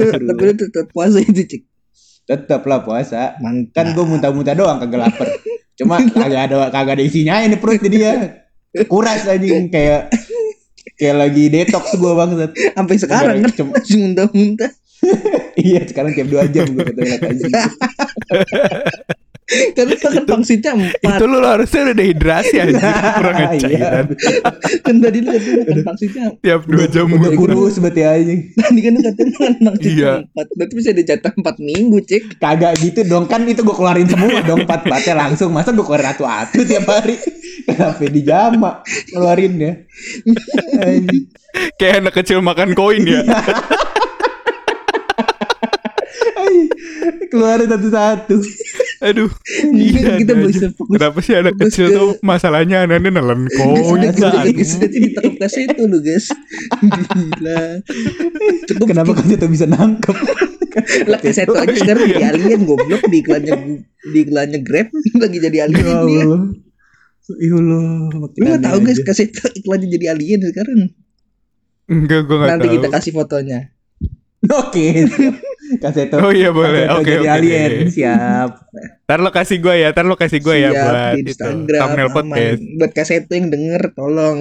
itu 0.56 0.64
tetap 0.72 0.88
puasa 0.96 1.20
itu 1.20 1.44
cek. 1.44 1.62
Tetap 2.24 2.64
lah 2.64 2.88
puasa. 2.88 3.36
Mantap. 3.44 3.76
Kan 3.76 3.88
gue 3.92 4.06
muntah-muntah 4.08 4.56
doang 4.56 4.80
kagak 4.80 5.12
lapar. 5.12 5.28
Cuma 5.76 6.00
kagak 6.16 6.42
ada 6.52 6.72
kagak 6.72 6.94
ada 7.00 7.04
isinya 7.04 7.44
ini 7.44 7.60
perut 7.60 7.80
jadi 7.80 7.98
ya. 8.00 8.14
Kuras 8.88 9.24
anjing 9.28 9.72
kayak 9.72 10.12
kayak 11.00 11.16
lagi 11.16 11.44
detox 11.52 11.96
gue 11.96 12.14
banget. 12.16 12.52
Sampai 12.76 12.96
sekarang 13.00 13.36
kan 13.44 13.52
Cuma- 13.56 13.76
muntah-muntah. 13.80 14.72
iya 15.68 15.86
sekarang 15.86 16.18
tiap 16.18 16.28
dua 16.32 16.50
jam 16.50 16.66
gue 16.72 16.84
ke 16.84 16.94
toilet 16.96 17.22
anjing. 17.24 17.54
Karena 19.46 19.94
kan 19.94 20.26
pangsitnya 20.26 20.72
empat. 20.74 21.06
Itu 21.06 21.24
lu 21.30 21.38
harusnya 21.38 21.86
udah 21.86 21.96
dehidrasi 21.96 22.56
aja 22.58 22.82
kurang 23.14 23.36
Iya. 23.38 23.50
cairan. 23.62 24.06
Kan 24.82 24.96
tadi 24.98 25.18
lu 25.22 25.30
katanya 25.30 25.56
makan 25.62 25.80
pangsitnya. 25.86 26.26
Tiap 26.42 26.62
dua 26.66 26.86
jam 26.90 27.06
Udah 27.06 27.30
mulu. 27.30 27.38
kurus 27.38 27.78
berarti 27.78 28.02
anjing. 28.02 28.42
Tadi 28.58 28.80
kan 28.82 28.92
lu 28.92 29.02
katanya 29.06 29.32
makan 29.38 29.56
pangsitnya 29.62 29.94
Iya. 29.94 30.14
empat. 30.26 30.48
Berarti 30.52 30.74
bisa 30.74 30.90
dijatah 30.92 31.32
empat 31.38 31.56
minggu, 31.60 31.98
cek. 32.02 32.24
Kagak 32.38 32.74
gitu 32.82 33.00
dong 33.06 33.30
kan 33.30 33.46
itu 33.46 33.62
gue 33.62 33.76
keluarin 33.76 34.10
semua 34.10 34.42
dong 34.42 34.66
empat 34.66 34.82
empatnya 34.82 35.14
langsung 35.14 35.54
masa 35.54 35.70
gue 35.70 35.86
keluarin 35.86 36.10
atu-atu 36.10 36.60
tiap 36.66 36.90
hari 36.90 37.16
kenapa 37.64 38.02
dijama 38.02 38.72
keluarinnya 39.08 39.86
Anjing. 40.76 41.30
Kayak 41.78 42.02
anak 42.02 42.14
kecil 42.18 42.42
makan 42.42 42.74
koin 42.74 43.06
ya. 43.06 43.22
Keluarin 47.30 47.68
satu-satu 47.68 48.36
Aduh. 49.06 49.30
Ini 49.63 49.84
Iya, 49.94 50.12
kita 50.18 50.34
bisa 50.36 50.68
fokus. 50.72 50.98
Kenapa 50.98 51.18
sih 51.20 51.34
anak 51.34 51.54
fokus 51.54 51.70
kecil 51.70 51.86
ke- 51.86 51.94
tuh 51.94 52.10
masalahnya 52.20 52.84
anaknya 52.84 53.12
nelen 53.13 53.46
koin 53.48 54.10
kan? 54.12 54.46
guys, 54.48 54.72
nanti 54.76 54.98
ditangkap 55.00 55.34
kaseto 55.39 55.84
lu 55.84 56.00
guys. 56.00 56.26
Gila. 56.82 57.62
Cukup 58.65 58.86
kenapa 58.88 59.12
kan 59.13 59.26
itu 59.28 59.46
bisa 59.46 59.65
nangkep 59.65 60.18
lah 61.06 61.15
kaseto 61.18 61.56
aja 61.56 61.72
sekarang 61.72 62.04
jadi 62.06 62.36
alien 62.36 62.68
goblok 62.68 63.00
di 63.08 63.24
iklannya 63.24 63.56
di 64.04 64.20
iklannya 64.22 64.60
Grab 64.60 64.91
lagi 65.22 65.38
jadi 65.39 65.58
alien 65.63 65.98
dia. 66.04 66.24
Ya 67.32 67.54
Allah 67.54 67.86
makin 68.12 68.38
Lu 68.38 68.48
gak 68.52 68.62
tahu 68.62 68.78
guys 68.82 69.00
kaseto 69.00 69.48
iklannya 69.54 69.88
jadi 69.88 70.06
alien 70.12 70.41
sekarang. 70.44 70.80
Enggak, 71.86 72.26
gue 72.26 72.36
gak 72.36 72.50
Nanti 72.50 72.68
tahu. 72.68 72.76
kita 72.76 72.88
kasih 72.91 73.12
fotonya. 73.13 73.60
oke 74.46 74.86
siap. 75.08 75.36
Kaseto 75.78 76.17
Oh 76.17 76.30
iya 76.30 76.49
boleh. 76.49 76.86
Oke 76.91 77.12
jadi 77.12 77.21
oke. 77.21 77.30
alien 77.32 77.71
siap 77.88 78.49
Ntar 79.04 79.19
lo 79.19 79.30
kasih 79.30 79.58
gue 79.58 79.75
ya, 79.78 79.89
ntar 79.89 80.04
lo 80.04 80.13
kasih 80.13 80.39
gue 80.39 80.56
ya 80.58 80.69
buat 80.69 80.95
di 81.15 81.21
itu 81.23 81.30
Instagram 81.32 81.80
thumbnail 81.80 82.06
aman. 82.06 82.15
podcast. 82.15 82.62
Buat 82.75 82.91
kaseto 82.91 83.32
yang 83.32 83.47
denger 83.47 83.82
tolong 83.91 84.38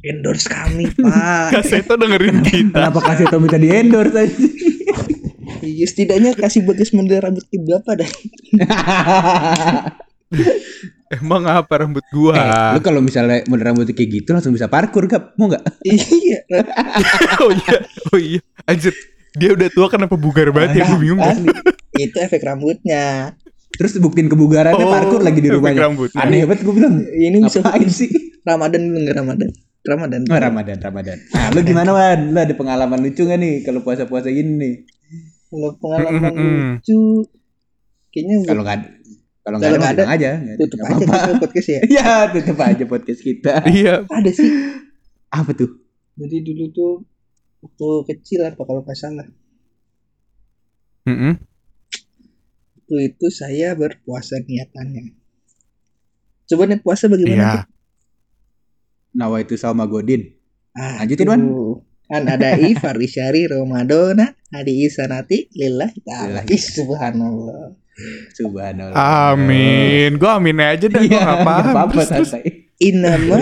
endorse 0.00 0.46
kami 0.46 0.88
pak. 0.96 1.48
Kaseto 1.52 1.94
dengerin 1.94 2.40
kita. 2.40 2.72
kenapa 2.74 3.00
kaseto 3.04 3.36
minta 3.36 3.56
di 3.56 3.68
endorse 3.68 4.16
aja 4.16 4.36
Iya 5.60 5.84
setidaknya 5.84 6.32
kasih 6.32 6.64
bagus 6.64 6.88
model 6.90 7.20
rambut 7.20 7.44
ke 7.44 7.58
berapa 7.58 7.90
dah. 7.98 8.10
Emang 11.10 11.42
apa 11.42 11.74
rambut 11.76 12.06
Eh, 12.06 12.12
gua? 12.14 12.70
lu 12.70 12.80
kalau 12.80 13.02
misalnya 13.02 13.42
model 13.44 13.66
rambut 13.66 13.90
kayak 13.90 14.10
gitu 14.14 14.30
langsung 14.30 14.54
bisa 14.54 14.70
parkur 14.70 15.04
gak? 15.04 15.34
Mau 15.34 15.50
gak? 15.50 15.60
iya. 15.82 16.38
oh 17.42 17.50
iya, 17.50 17.76
oh 18.08 18.18
iya. 18.18 18.40
Anjir, 18.64 18.94
dia 19.36 19.50
udah 19.54 19.68
tua 19.70 19.86
kenapa 19.86 20.14
bugar 20.18 20.50
banget 20.50 20.82
ya? 20.82 20.82
Gue 20.90 20.98
bingung 20.98 21.20
dah. 21.20 21.34
Asli. 21.34 21.48
Itu 21.94 22.16
efek 22.18 22.42
rambutnya. 22.42 23.34
Terus 23.70 23.96
buktiin 24.02 24.26
kebugarannya 24.26 24.86
parkur 24.86 25.22
lagi 25.22 25.40
di 25.40 25.50
rumahnya. 25.50 25.90
Aneh 26.18 26.44
banget 26.46 26.66
gue 26.66 26.74
bilang. 26.74 27.00
Ini 27.06 27.38
bisa 27.44 27.62
Ngapain 27.62 27.88
sih? 27.90 28.10
Ramadan 28.42 28.80
dulu 28.90 28.98
nggak 29.06 29.16
Ramadan. 29.16 29.50
Ramadan. 29.80 30.20
Oh, 30.28 30.36
Ramadan, 30.36 30.76
Ramadan. 30.76 31.16
Nah, 31.32 31.48
lu 31.56 31.60
gimana 31.64 31.90
Wan? 31.96 32.20
Lu 32.36 32.38
ada 32.38 32.52
pengalaman 32.52 33.00
lucu 33.00 33.24
gak 33.24 33.40
nih 33.40 33.64
kalau 33.64 33.80
puasa-puasa 33.80 34.28
gini 34.28 34.52
nih? 34.60 34.74
Kalau 35.48 35.72
pengalaman 35.80 36.32
lucu, 36.36 37.24
kayaknya 38.12 38.36
Kalau 38.44 38.60
nggak 38.60 38.76
ada, 38.76 38.88
kalau 39.40 39.56
nggak 39.56 39.70
ada, 39.72 39.80
bilang 39.80 40.12
aja. 40.12 40.30
Ada. 40.36 40.52
tutup 40.60 40.76
Nggak 40.76 40.90
aja 40.92 41.00
apa-apa. 41.00 41.16
kita 41.16 41.34
podcast 41.40 41.68
ya. 41.68 41.80
Ya, 41.96 42.10
tutup 42.28 42.58
aja 42.60 42.84
podcast 42.84 43.20
kita. 43.24 43.54
Iya, 43.72 43.94
Ada 44.04 44.30
sih. 44.36 44.50
Apa 45.32 45.50
tuh? 45.56 45.70
Jadi 46.20 46.36
dulu 46.44 46.64
tuh 46.76 46.92
waktu 47.60 47.86
kecil 48.08 48.40
apa 48.48 48.62
kalau 48.64 48.80
nggak 48.84 48.96
salah. 48.98 49.28
Mm-mm. 51.08 51.40
Waktu 52.76 52.96
itu 53.14 53.26
saya 53.30 53.72
berpuasa 53.76 54.40
niatannya. 54.42 55.16
Coba 56.50 56.66
niat 56.66 56.82
puasa 56.82 57.06
bagaimana? 57.06 57.62
Cik? 57.62 57.64
Nawa 59.14 59.36
itu 59.42 59.54
sama 59.54 59.86
Godin. 59.86 60.26
Ah, 60.74 61.02
Lanjutin, 61.02 61.26
Wan. 61.30 61.40
tuh. 61.46 61.76
An 62.10 62.26
ada 62.26 62.58
i 62.58 62.74
farisyari 62.74 63.46
Ramadana 63.54 64.34
adi 64.50 64.82
isanati 64.82 65.46
lillahi 65.54 65.98
ta'ala. 66.02 66.42
Subhanallah. 66.50 67.70
Subhanallah. 68.34 68.98
Amin. 69.30 70.18
Gue 70.18 70.30
amin 70.30 70.58
aja 70.58 70.90
dah. 70.90 70.98
Gue 70.98 71.14
gak 71.14 71.22
nggak 71.22 71.46
paham. 71.46 71.70
apa-apa. 71.70 72.02
Inama 72.82 73.38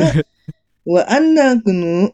wa 0.84 1.02
anna 1.08 1.56
kunu 1.64 2.12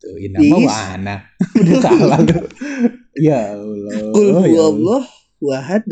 Tuh, 0.00 0.16
Is. 0.16 0.64
wana. 0.64 1.16
Udah 1.54 1.76
salah 1.78 2.18
lu. 2.18 2.36
Ya 3.20 3.52
Allah. 3.52 4.00
Kul 4.10 4.26
ya 4.26 4.32
Allah. 4.32 4.48
huwallah 4.48 5.02
wahad. 5.38 5.84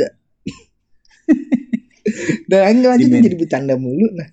Dan 2.48 2.60
anjing 2.64 2.88
lanjut 2.88 3.08
jadi 3.20 3.36
bercanda 3.36 3.74
mulu 3.74 4.08
nah. 4.10 4.28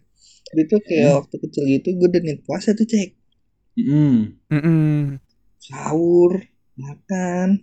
Itu 0.53 0.79
kayak 0.79 1.03
Hmm. 1.05 1.17
waktu 1.19 1.35
kecil 1.37 1.63
gitu 1.67 1.87
gue 1.93 2.07
udah 2.07 2.21
niat 2.21 2.39
puasa 2.41 2.71
tuh 2.71 2.85
cek 2.85 3.11
Mm-mm. 3.75 4.39
Mm-mm. 4.47 5.19
sahur 5.59 6.39
makan 6.73 7.59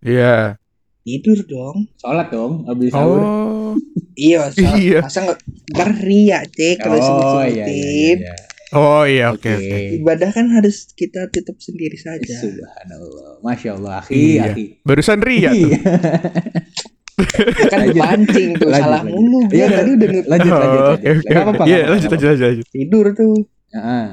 Iya. 0.00 0.56
tidur 1.02 1.36
dong 1.42 1.92
Sholat 1.94 2.28
dong, 2.30 2.64
habis 2.64 2.88
sahur. 2.88 3.20
Oh. 3.20 3.72
iya 4.14 4.48
sa- 4.48 4.72
Iya. 4.80 5.04
masa 5.04 5.20
nggak 5.22 5.38
ntar 5.68 5.90
ria 6.00 6.40
cek 6.42 6.76
kalau 6.78 6.96
Oh 6.96 7.04
sebutin 7.04 7.52
iya, 7.52 7.64
iya, 7.68 7.90
iya. 8.16 8.34
Oh 8.70 9.00
iya, 9.02 9.30
oke 9.30 9.40
Oke. 9.40 9.54
oke. 9.56 9.78
ibadah 9.96 10.30
kan 10.30 10.46
harus 10.50 10.92
kita 10.92 11.26
tutup 11.28 11.56
sendiri 11.56 11.96
saja 11.96 12.36
Subhanallah. 12.36 13.40
Masya 13.40 13.70
Allah, 13.74 13.92
akhi, 13.98 14.36
Iya. 14.36 14.42
akhi. 14.46 14.64
Barusan 14.82 15.18
Ria 15.20 15.48
tuh. 15.48 15.56
Iya. 15.64 15.78
kan 17.66 17.80
Lanjut. 17.82 17.98
pancing 17.98 18.50
tuh 18.54 18.68
Lanjut, 18.68 18.78
salah 18.78 19.02
lanjut. 19.02 19.14
mulu 19.16 19.40
Iya, 19.50 19.66
tadi 19.72 19.90
udah 19.90 20.08
lanjut, 20.08 20.24
lanjut, 20.28 20.48
Oh, 20.48 20.60
lanjut. 20.60 20.82
Oke 20.94 21.08
oke. 21.10 21.32
Apa-apa, 21.34 21.62
Iya, 21.64 21.78
lanjut 21.88 22.08
lanjut 22.10 22.28
aja. 22.30 22.46
tidur 22.68 23.06
tuh 23.12 23.34
Heeh. 23.68 24.06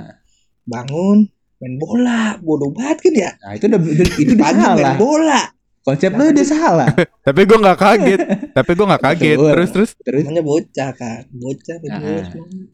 bangun 0.66 1.18
main 1.56 1.76
bola 1.78 2.22
bodoh 2.38 2.68
banget 2.70 2.98
kan 3.00 3.14
ya 3.16 3.32
Nah, 3.38 3.54
itu 3.54 3.66
udah 3.66 3.80
itu 4.18 4.32
udah 4.32 4.42
pagi 4.42 4.58
main 4.58 4.66
salah. 4.82 4.96
bola 4.96 5.42
Konsep 5.82 6.12
lu 6.12 6.24
udah 6.26 6.42
salah. 6.44 6.88
Tapi 7.28 7.42
gue 7.44 7.58
nggak 7.60 7.78
kaget. 7.78 8.20
Tapi 8.58 8.72
gue 8.74 8.86
nggak 8.86 9.04
kaget. 9.06 9.38
Terus 9.38 9.70
terus. 9.70 9.90
Terus 9.96 10.24
namanya 10.26 10.42
bocah 10.42 10.90
kan 10.92 11.22
bocah 11.30 11.76
Ah. 11.86 12.26
semua. 12.26 12.66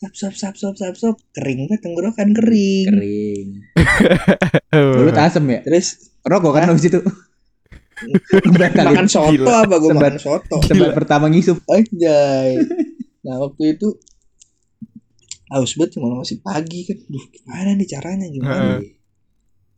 Sap 0.00 0.16
sap 0.16 0.32
sap 0.32 0.54
sap 0.56 0.74
sap 0.80 0.96
sap 0.96 1.16
kering 1.36 1.68
banget 1.68 1.80
tenggorokan 1.84 2.32
kering 2.32 2.88
kering. 2.88 3.48
Mulut 4.96 5.12
asem 5.20 5.44
ya? 5.44 5.60
terus 5.60 6.08
Rokok 6.24 6.56
kan 6.56 6.72
habis 6.72 6.88
itu. 6.88 7.00
Makan 8.80 9.04
soto 9.12 9.36
Gila. 9.36 9.68
apa 9.68 9.76
gue 9.76 9.92
makan 9.92 10.16
soto 10.16 10.56
Sebat 10.64 10.96
pertama 10.96 11.28
ngisup. 11.28 11.60
Anjay. 11.68 12.56
Nah 13.28 13.44
waktu 13.44 13.76
itu 13.76 13.92
haus 15.52 15.76
banget 15.76 16.00
cuma 16.00 16.16
masih 16.16 16.40
pagi 16.40 16.88
kan. 16.88 16.96
Duh 16.96 17.24
gimana 17.28 17.76
nih 17.76 17.88
caranya 17.92 18.24
gimana? 18.32 18.80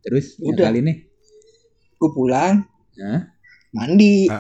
Terus 0.06 0.38
Udah. 0.38 0.70
kali 0.70 0.86
ini. 0.86 0.94
Gue 1.98 2.10
pulang 2.14 2.62
mandi. 3.74 4.30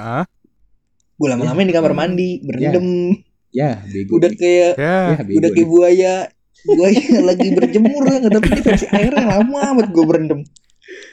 Gue 1.18 1.26
lama-lama 1.26 1.66
di 1.66 1.74
kamar 1.74 1.90
mandi 1.90 2.38
berendam. 2.46 3.18
Ya, 3.52 3.84
bego. 3.84 4.16
Udah 4.16 4.30
kayak 4.32 4.72
ya. 4.80 5.20
ya, 5.20 5.20
udah 5.20 5.50
kayak 5.52 5.68
buaya. 5.68 6.14
Buaya 6.62 7.02
lagi 7.28 7.48
berjemur 7.52 8.02
kan 8.08 8.22
tapi 8.30 8.46
ini 8.54 8.60
versi 8.64 8.86
airnya 8.88 9.24
lama 9.28 9.58
amat 9.76 9.86
gue 9.92 10.04
berendam. 10.08 10.40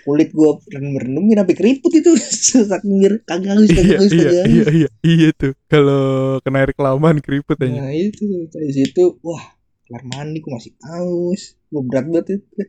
Kulit 0.08 0.32
gue 0.32 0.50
berendam-berendamin 0.72 1.36
sampai 1.44 1.56
keriput 1.56 1.92
itu. 1.92 2.12
Saking 2.72 2.96
kagak 3.28 3.60
Iya 3.60 3.76
kagak 3.76 3.98
haus 4.00 4.12
iya 4.14 4.26
haus. 4.40 4.48
iya 4.48 4.64
iya 4.72 4.90
iya 5.04 5.28
tuh. 5.36 5.54
Kalau 5.68 6.40
kena 6.42 6.64
air 6.64 6.72
kelamaan 6.72 7.20
keriput 7.20 7.60
aja. 7.60 7.76
Nah 7.76 7.92
itu 7.92 8.24
dari 8.50 8.72
situ 8.72 9.20
wah 9.20 9.44
kelar 9.90 10.04
mandi 10.08 10.40
gue 10.40 10.52
masih 10.54 10.74
haus. 10.86 11.60
Gue 11.68 11.82
berat 11.84 12.08
banget 12.08 12.40
itu. 12.40 12.64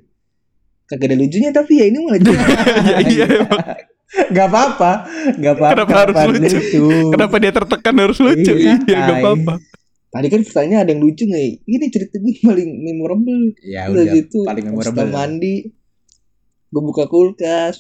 Kagak 0.91 1.15
ada 1.15 1.17
lucunya 1.23 1.51
tapi 1.55 1.73
ya 1.79 1.85
ini 1.87 1.99
malah 2.03 2.19
jadi 2.19 2.35
Iya 2.83 2.97
iya. 3.07 3.27
Gak 4.11 4.47
apa-apa. 4.47 4.93
Gak 5.37 5.53
apa-apa. 5.55 5.73
Kenapa 5.77 5.95
harus 6.01 6.17
lucu? 6.29 6.83
Kenapa 7.11 7.37
dia 7.37 7.53
tertekan 7.53 7.95
harus 7.97 8.19
lucu? 8.19 8.53
Iya, 8.53 8.75
Iya 8.81 8.97
gak 8.99 9.07
tai. 9.07 9.23
apa-apa. 9.23 9.55
Tadi 10.11 10.27
kan 10.27 10.41
pertanyaan 10.43 10.83
ada 10.83 10.91
yang 10.91 11.01
lucu 11.01 11.23
nggak? 11.23 11.39
ya? 11.39 11.51
Ini 11.65 11.87
cerita 11.89 12.19
gue 12.19 12.35
paling 12.49 12.71
memorable. 12.83 13.43
Ya 13.63 13.87
Udah 13.87 14.03
udah 14.03 14.05
gitu. 14.13 14.39
paling 14.43 14.65
Setelah 14.67 14.83
memorable. 14.91 15.11
mandi, 15.13 15.55
gue 16.67 16.83
buka 16.83 17.05
kulkas, 17.07 17.77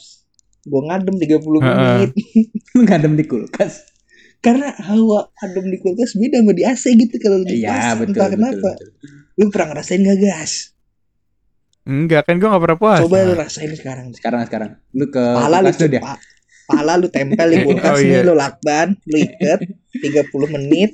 gue 0.62 0.81
ngadem 0.81 1.14
30 1.16 1.27
Heeh. 1.27 1.75
menit. 1.99 2.11
Ngadem 2.87 3.12
di 3.14 3.25
kulkas. 3.27 3.90
Karena 4.38 4.73
hawa 4.73 5.29
adem 5.37 5.69
di 5.69 5.77
kulkas 5.77 6.14
beda 6.14 6.40
sama 6.40 6.53
di 6.55 6.62
AC 6.62 6.85
gitu 6.95 7.16
kalau 7.19 7.43
di 7.43 7.61
Iya, 7.61 7.69
pas, 7.69 7.85
betul, 7.99 8.14
entah 8.14 8.25
betul, 8.25 8.35
kenapa. 8.38 8.71
betul. 8.73 8.88
Lu 9.35 9.45
pernah 9.51 9.66
ngerasain 9.69 10.01
gak 10.01 10.19
gas? 10.19 10.53
Enggak 11.88 12.29
kan 12.29 12.37
gue 12.37 12.49
gak 12.49 12.62
pernah 12.62 12.79
puasa. 12.79 13.03
Coba 13.05 13.25
lu 13.25 13.35
rasain 13.35 13.73
sekarang. 13.73 14.07
Sekarang 14.12 14.40
sekarang 14.45 14.71
lu 14.93 15.07
ke 15.09 15.21
Pala 15.23 15.59
lu 15.64 15.71
tuh 15.73 15.88
dia. 15.88 16.03
Pala 16.69 16.95
lu 17.01 17.09
tempel 17.09 17.49
di 17.51 17.59
kulkas 17.66 17.97
Oh, 17.97 17.99
iya. 17.99 18.21
nih 18.21 18.29
lu 18.29 18.35
lakban, 18.37 18.88
lu 19.09 19.16
ikat 19.19 19.61
30 19.97 20.55
menit. 20.55 20.90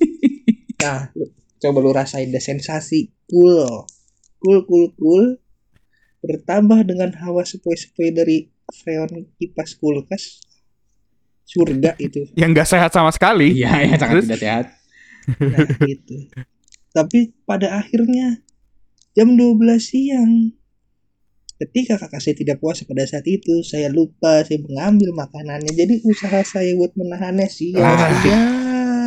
Nah, 0.81 1.11
lu, 1.12 1.27
coba 1.59 1.79
lu 1.83 1.90
rasain 1.90 2.31
deh 2.31 2.40
sensasi 2.40 3.11
cool. 3.27 3.85
Cool 4.38 4.62
cool 4.64 4.94
cool 4.94 5.25
bertambah 6.22 6.83
dengan 6.87 7.14
hawa 7.22 7.42
sepoi-sepoi 7.42 8.11
dari 8.11 8.37
freon 8.72 9.31
kipas 9.38 9.79
kulkas. 9.79 10.42
surga 11.46 11.94
itu 12.03 12.27
Yang 12.35 12.51
nggak 12.59 12.68
sehat 12.75 12.90
sama 12.90 13.14
sekali. 13.14 13.55
Iya, 13.55 13.87
ya 13.87 13.94
sangat 13.94 14.14
Terus? 14.18 14.27
tidak 14.27 14.42
sehat. 14.42 14.66
nah 15.42 15.66
gitu 15.83 16.16
tapi 16.90 17.35
pada 17.44 17.77
akhirnya 17.77 18.40
jam 19.12 19.37
12 19.37 19.59
siang 19.77 20.33
ketika 21.59 21.97
kakak 21.97 22.21
saya 22.21 22.35
tidak 22.35 22.57
puasa 22.57 22.85
pada 22.85 23.03
saat 23.03 23.25
itu 23.25 23.61
saya 23.62 23.88
lupa 23.88 24.45
saya 24.45 24.61
mengambil 24.61 25.12
makanannya 25.12 25.73
jadi 25.73 25.95
usaha 26.03 26.40
saya 26.42 26.75
buat 26.75 26.92
menahannya 26.92 27.49
sia 27.49 27.81
Ah. 27.81 28.12
sia 28.21 28.38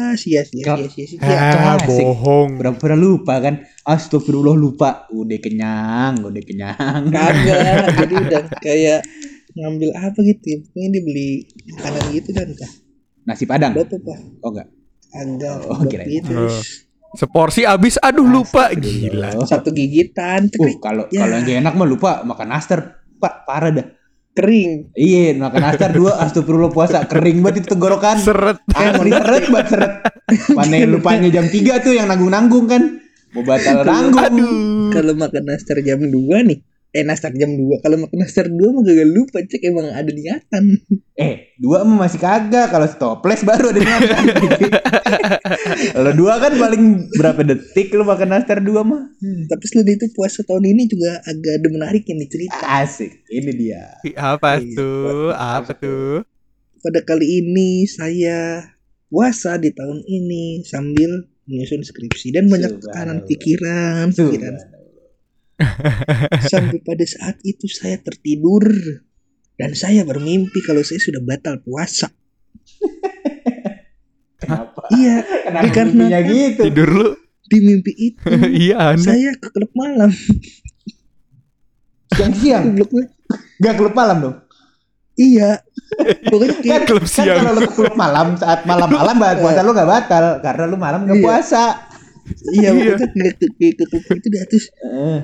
sia 0.09 0.41
sia 0.41 0.65
sia 0.65 0.89
sia, 0.89 1.05
sia. 1.05 1.21
Ah, 1.21 1.77
Asik. 1.77 2.01
bohong. 2.01 2.57
Pura-pura 2.57 2.97
lupa 2.97 3.37
kan. 3.37 3.61
Astagfirullah 3.83 4.57
lupa. 4.57 5.05
Udah 5.09 5.37
kenyang, 5.37 6.25
udah 6.25 6.41
kenyang. 6.41 7.13
kagak 7.13 7.61
jadi 8.01 8.13
udah 8.17 8.41
kayak 8.57 8.99
ngambil 9.53 9.93
apa 9.93 10.17
gitu 10.23 10.45
ya 10.45 10.57
pokoknya 10.63 10.87
dia 10.89 11.01
beli 11.03 11.29
makanan 11.69 12.03
gitu 12.09 12.29
kan 12.31 12.45
entah 12.47 12.71
Nasi 13.23 13.43
Padang. 13.45 13.71
bapak 13.75 13.99
pak 13.99 14.19
Oh 14.41 14.49
enggak. 14.49 14.67
agak 15.11 15.55
Oh, 15.67 15.81
kirain. 15.85 16.09
itu 16.09 16.33
Oh. 16.33 16.57
Seporsi 17.11 17.65
abis, 17.65 17.97
aduh 17.97 18.21
lupa. 18.21 18.69
Gila. 18.69 19.41
satu 19.41 19.71
gigitan 19.71 20.45
Uh, 20.51 20.77
kalau 20.77 21.09
Ya. 21.09 21.25
kalau 21.25 21.41
yang 21.41 21.65
enak 21.65 21.73
mah 21.73 21.87
lupa 21.87 22.11
makan 22.21 22.47
nastar. 22.49 23.01
Pak, 23.17 23.43
parah 23.43 23.71
dah. 23.71 23.87
kering 24.29 24.95
Iya, 24.95 25.35
makan 25.35 25.59
nastar 25.59 25.91
dua 25.91 26.15
astagfirullah 26.23 26.71
puasa 26.71 27.03
kering 27.03 27.43
banget 27.43 27.65
itu 27.65 27.75
tenggorokan. 27.75 28.15
Seret. 28.15 28.63
Asli 28.71 29.11
seret 29.11 29.45
banget 29.49 29.67
seret. 29.67 29.91
Mana 30.57 30.85
lupanya 30.85 31.27
jam 31.27 31.43
3 31.43 31.83
tuh 31.83 31.91
yang 31.91 32.07
nanggung-nanggung 32.07 32.69
kan. 32.69 33.01
Mau 33.29 33.43
batal 33.43 33.83
nanggung. 33.83 34.21
Aduh. 34.21 34.89
kalau 34.89 35.13
makan 35.13 35.43
nastar 35.43 35.81
jam 35.81 35.99
2 35.99 36.13
nih 36.45 36.59
eh 36.89 37.03
nastar 37.03 37.29
jam 37.31 37.53
2 37.53 37.79
kalau 37.79 38.01
makan 38.01 38.17
nastar 38.17 38.45
2 38.45 38.57
mah 38.69 38.81
gak 38.81 39.07
lupa 39.07 39.37
cek 39.41 39.61
emang 39.63 39.89
ada 39.89 40.09
niatan 40.09 40.81
Eh, 41.13 41.51
dua 41.59 41.83
mah 41.83 42.07
masih 42.07 42.15
kagak. 42.15 42.71
Kalau 42.71 42.87
stoples 42.87 43.43
baru 43.43 43.75
ada 43.75 43.81
niatan. 43.83 44.23
Kalau 45.95 46.11
dua 46.15 46.39
kan 46.39 46.55
paling 46.55 46.83
berapa 47.11 47.41
detik 47.43 47.91
lu 47.91 48.03
makan 48.03 48.31
nastar 48.31 48.59
dua 48.59 48.81
mah. 48.81 49.03
tapi 49.45 49.63
selain 49.65 49.91
itu 49.91 50.07
puasa 50.09 50.41
tahun 50.41 50.63
ini 50.65 50.87
juga 50.87 51.19
agak 51.21 51.53
ada 51.59 51.67
menariknya 51.67 52.15
nih 52.15 52.29
cerita 52.29 52.63
Asik. 52.63 53.27
Ini 53.27 53.51
dia. 53.51 53.83
Apa 54.15 54.57
Iya. 54.57 54.75
tuh? 54.75 55.29
Apa 55.31 55.71
tuh? 55.73 56.23
pada 56.79 57.03
kali 57.03 57.43
ini 57.43 57.83
saya 57.83 58.63
puasa 59.05 59.59
di 59.59 59.67
tahun 59.69 59.99
ini 59.99 60.63
sambil 60.63 61.27
menyusun 61.43 61.83
skripsi 61.83 62.31
dan 62.31 62.47
banyak 62.47 62.79
tekanan 62.79 63.27
pikiran 63.27 64.15
pikiran 64.15 64.55
Subhanallah. 64.55 64.78
Sampai 66.45 66.79
pada 66.79 67.03
saat 67.03 67.37
itu 67.43 67.65
saya 67.65 67.97
tertidur 67.97 68.63
dan 69.55 69.73
saya 69.73 70.01
bermimpi 70.01 70.59
kalau 70.61 70.81
saya 70.81 70.97
sudah 70.97 71.19
batal 71.19 71.59
puasa 71.59 72.07
Kenapa? 74.39 74.79
iya 74.89 75.19
Kenapa 75.43 75.83
mimpinya 75.83 76.19
gitu? 76.23 76.61
Tidur 76.63 76.89
lu? 76.89 77.09
di 77.43 77.57
mimpi 77.59 77.91
itu 77.97 78.29
iya, 78.61 78.93
aneh. 78.93 79.01
saya 79.01 79.29
ke 79.33 79.49
klub 79.49 79.73
malam 79.73 80.13
Siang-siang. 82.09 82.77
Gak 83.59 83.75
klub 83.75 83.93
malam 83.93 84.17
dong. 84.19 84.37
iya 85.13 85.59
pokoknya 86.23 86.55
kayak 86.63 86.81
Klub 86.87 87.03
Kan 87.03 87.11
siang. 87.11 87.37
kalau 87.41 87.51
lu 87.53 87.61
ke 87.65 87.73
klub 87.75 87.95
malam 87.95 88.27
saat 88.33 88.63
malam-malam 88.63 89.15
banget 89.17 89.37
puasa 89.41 89.59
lu 89.59 89.71
gak 89.73 89.89
batal 89.89 90.25
karena 90.39 90.63
lu 90.63 90.77
malam 90.77 91.03
gak 91.03 91.17
Iya. 91.17 91.25
puasa. 91.25 91.63
iya 92.53 92.69
Iya. 92.71 92.95
ke, 92.95 93.05
ke, 93.35 93.67
ke 93.75 93.83
klub 93.83 94.05
itu 94.15 94.27
dah 94.29 94.43
terus 94.45 94.65
Eh, 94.79 95.19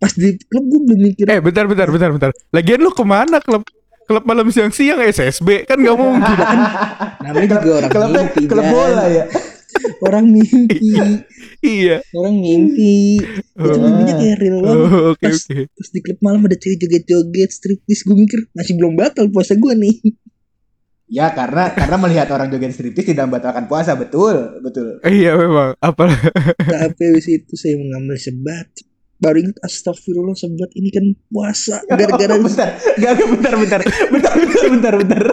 pas 0.00 0.10
di 0.10 0.32
klub 0.42 0.64
gue 0.64 0.80
belum 0.82 1.00
mikir 1.04 1.24
Eh, 1.26 1.38
bentar, 1.38 1.64
bentar, 1.64 1.86
bentar, 1.86 2.08
bentar. 2.08 2.30
Lagian 2.50 2.80
lu 2.80 2.90
ke 2.90 3.04
mana 3.04 3.36
klub? 3.38 3.62
Klub 4.02 4.24
malam 4.24 4.48
siang-siang 4.48 4.98
SSB 4.98 5.62
kan 5.64 5.76
gak 5.76 5.94
mungkin. 5.94 6.36
namanya 7.20 7.46
juga 7.54 7.70
orang 7.78 7.90
klub 7.90 8.10
mimpi 8.10 8.42
klub 8.44 8.66
bola 8.66 9.04
ya. 9.06 9.24
orang 10.02 10.26
mimpi 10.26 10.98
iya. 11.62 12.02
orang 12.10 12.34
mimpi 12.34 13.22
itu 13.22 13.68
Oh. 13.70 13.78
mimpinya 13.78 14.14
kayak 14.16 14.36
real 14.36 14.58
banget 14.58 14.78
Oh, 14.82 15.12
Oke, 15.12 15.22
Pas- 15.22 15.46
oke. 15.46 15.62
terus 15.68 15.90
di 15.90 16.00
klub 16.00 16.18
malam 16.20 16.42
ada 16.42 16.56
cewek 16.56 16.76
joget-joget 16.80 17.50
striptis 17.50 18.02
gue 18.02 18.16
mikir 18.16 18.50
masih 18.50 18.74
belum 18.74 18.92
batal 18.94 19.28
puasa 19.28 19.54
gue 19.54 19.72
nih 19.76 19.94
Ya 21.10 21.30
karena 21.30 21.70
karena 21.70 21.96
melihat 21.98 22.30
orang 22.30 22.48
joget 22.48 22.70
striptis 22.70 23.02
tidak 23.04 23.26
membatalkan 23.26 23.66
puasa 23.66 23.94
betul 23.94 24.58
betul. 24.58 25.02
Iya 25.02 25.34
memang. 25.34 25.74
Apa? 25.76 26.06
tapi 26.56 27.02
habis 27.04 27.26
itu 27.26 27.54
saya 27.54 27.74
mengambil 27.76 28.14
sebat 28.14 28.70
baru 29.20 29.36
ingat 29.44 29.58
astagfirullah 29.60 30.32
sebat 30.32 30.72
ini 30.74 30.88
kan 30.88 31.04
puasa 31.28 31.84
gara-gara 31.88 32.34
bentar, 32.40 32.68
gak, 32.96 33.12
gak, 33.14 33.28
bentar, 33.28 33.52
bentar, 33.54 33.80
bentar, 33.84 34.32
bentar, 34.34 34.64
bentar, 34.72 34.94
bentar. 34.96 35.24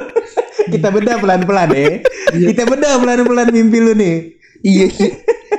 Kita 0.68 0.88
bedah 0.92 1.16
pelan-pelan 1.24 1.70
ya. 1.72 2.04
Kita 2.28 2.68
bedah 2.68 3.00
pelan-pelan 3.00 3.48
mimpi 3.56 3.80
lu 3.80 3.96
nih. 3.96 4.36
iya 4.66 4.90
iya. 4.90 5.10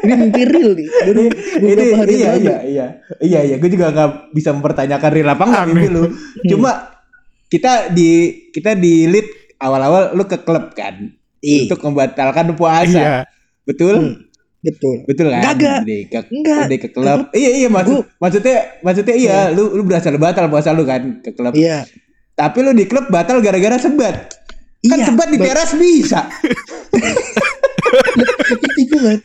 ini 0.05 0.15
mimpi 0.15 0.43
real 0.43 0.75
nih 0.75 0.89
baru 0.91 1.23
Ini 1.65 1.85
hari 1.97 2.13
iya, 2.19 2.29
lalu 2.29 2.43
iya, 2.45 2.59
iya, 2.67 2.87
iya, 3.25 3.41
iya. 3.47 3.57
Gue 3.57 3.71
juga 3.73 3.89
gak 3.95 4.35
bisa 4.37 4.53
mempertanyakan 4.53 5.11
real 5.11 5.29
apa 5.33 5.45
nggak 5.49 5.65
mimpi 5.73 5.89
lu. 5.89 6.05
Cuma 6.45 6.93
kita 7.49 7.89
di 7.89 8.45
kita 8.53 8.77
di 8.77 9.09
lead 9.09 9.57
awal-awal 9.57 10.13
lu 10.13 10.29
ke 10.29 10.45
klub 10.45 10.77
kan 10.77 11.17
Iya, 11.39 11.71
untuk 11.71 11.81
membatalkan 11.87 12.53
puasa. 12.59 12.99
Iya. 12.99 13.17
Betul? 13.63 13.95
Hmm. 13.97 14.15
Betul 14.59 14.97
Betul 15.07 15.27
kan? 15.31 15.43
Kagak. 15.55 15.81
Ke, 15.87 16.21
Enggak. 16.35 16.67
ke 16.83 16.89
klub. 16.91 17.31
Iya, 17.31 17.51
iya 17.65 17.69
maksud 17.71 18.07
maksudnya 18.19 18.57
maksudnya 18.83 19.15
iya, 19.15 19.39
lu 19.55 19.71
lu 19.79 19.83
berasa 19.87 20.11
lu 20.11 20.19
batal 20.19 20.51
puasa 20.51 20.75
lu 20.75 20.83
kan 20.83 21.23
ke 21.23 21.31
klub. 21.33 21.55
iya 21.55 21.87
Tapi 22.35 22.59
lu 22.63 22.71
di 22.75 22.87
klub 22.87 23.07
batal 23.11 23.39
gara-gara 23.43 23.79
sebat. 23.79 24.35
Kan 24.87 24.99
Iya, 25.03 25.07
sebat 25.11 25.29
di 25.31 25.39
teras 25.43 25.75
bisa. 25.75 26.31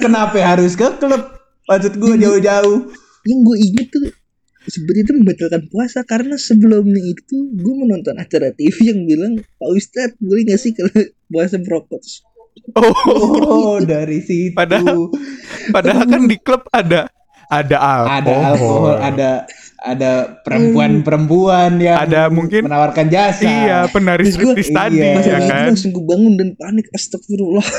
Kenapa 0.02 0.38
harus 0.42 0.74
ke 0.74 0.88
klub? 0.98 1.22
Maksud 1.70 1.94
gue 1.98 2.14
jauh-jauh. 2.20 2.80
yang 3.24 3.40
gue 3.40 3.56
inget 3.56 3.88
tuh 3.88 4.04
sebenarnya 4.68 5.04
itu 5.08 5.14
membatalkan 5.16 5.64
puasa 5.72 6.04
karena 6.04 6.36
sebelumnya 6.36 7.00
itu 7.00 7.56
gue 7.56 7.76
menonton 7.76 8.16
acara 8.20 8.52
TV 8.52 8.92
yang 8.92 9.08
bilang 9.08 9.34
Pak 9.40 9.70
Ustadz 9.72 10.20
boleh 10.20 10.44
gak 10.44 10.60
sih 10.60 10.76
kalau 10.76 10.92
puasa 11.32 11.56
merokok 11.60 12.04
Oh, 12.74 12.94
Oh, 13.06 13.76
dari 13.86 14.20
situ. 14.20 14.54
Padahal- 14.54 15.10
padahal 15.70 16.04
kan 16.06 16.22
di 16.26 16.38
klub 16.38 16.64
ada 16.70 17.10
ada 17.46 17.78
alkohol. 17.78 18.10
ada 18.10 18.34
alkohol, 18.48 18.96
ada 19.00 19.30
ada 19.80 20.12
perempuan-perempuan 20.42 21.76
yang 21.78 22.00
Ada 22.00 22.28
mungkin- 22.28 22.64
menawarkan 22.64 23.08
jasa. 23.08 23.44
Iya, 23.44 23.80
penari 23.88 24.26
striptis 24.26 24.70
tadi 24.70 24.98
iya. 24.98 25.20
Ya 25.20 25.40
kan. 25.40 25.70
langsung 25.70 25.92
gue 25.92 26.02
bangun 26.02 26.34
dan 26.34 26.56
panik 26.56 26.88
astagfirullah 26.90 27.68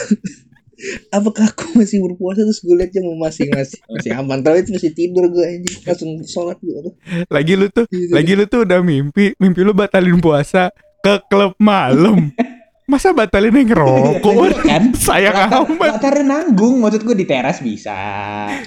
apakah 1.11 1.49
aku 1.49 1.75
masih 1.75 2.03
berpuasa 2.03 2.43
terus 2.43 2.61
gue 2.61 2.75
liat 2.75 2.91
jam 2.91 3.07
masih 3.17 3.47
masih 3.49 3.79
masih 3.89 4.11
aman 4.13 4.39
tapi 4.39 4.61
itu 4.61 4.71
masih 4.71 4.91
tidur 4.93 5.25
gue 5.27 5.41
anjing 5.41 5.77
langsung 5.81 6.11
sholat 6.25 6.59
gue 6.61 6.93
Lagi 7.27 7.55
lu 7.55 7.67
tuh, 7.69 7.87
Gitu. 7.89 8.11
lagi 8.11 8.33
lu 8.33 8.45
tuh 8.45 8.63
udah 8.63 8.79
mimpi, 8.81 9.33
mimpi 9.35 9.61
lu 9.61 9.73
batalin 9.73 10.19
puasa 10.19 10.69
ke 11.01 11.19
klub 11.27 11.55
malam. 11.57 12.31
Masa 12.85 13.17
batalin 13.17 13.49
yang 13.55 13.73
ngerokok? 13.73 14.21
Iya, 14.21 14.61
kan? 14.61 14.83
Sayang 15.09 15.33
Latar, 15.33 15.65
amat. 15.65 15.89
latarnya 15.97 16.25
nanggung, 16.27 16.77
maksud 16.79 17.01
gue 17.01 17.17
di 17.17 17.25
teras 17.25 17.59
bisa, 17.59 17.97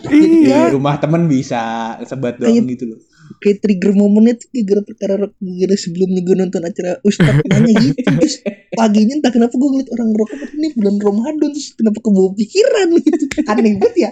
di 0.02 0.50
Iya. 0.50 0.74
rumah 0.74 0.98
temen 0.98 1.30
bisa, 1.30 1.94
sebat 2.02 2.42
doang 2.42 2.50
Kayak- 2.50 2.66
gitu 2.74 2.86
loh. 2.88 3.00
kayak 3.38 3.60
trigger 3.60 3.92
momennya 3.94 4.34
tuh 4.34 4.48
gara 4.64 4.80
perkara 4.82 5.14
gara 5.30 5.76
sebelumnya 5.76 6.24
gue 6.24 6.32
nonton 6.34 6.64
acara 6.64 6.96
Ustadz 7.04 7.44
nanya 7.44 7.76
gitu 7.76 8.00
terus 8.18 8.40
paginya 8.72 9.14
entah 9.14 9.30
kenapa 9.30 9.52
gue 9.52 9.68
ngeliat 9.68 9.92
orang 9.92 10.08
ngerokok 10.10 10.40
ini 10.56 10.68
bulan 10.74 10.96
Ramadan 10.98 11.52
terus 11.52 11.76
kenapa 11.76 12.00
kebawa 12.00 12.30
pikiran 12.34 12.88
gitu 12.96 13.26
aneh 13.44 13.74
banget 13.76 13.96
ya 14.00 14.12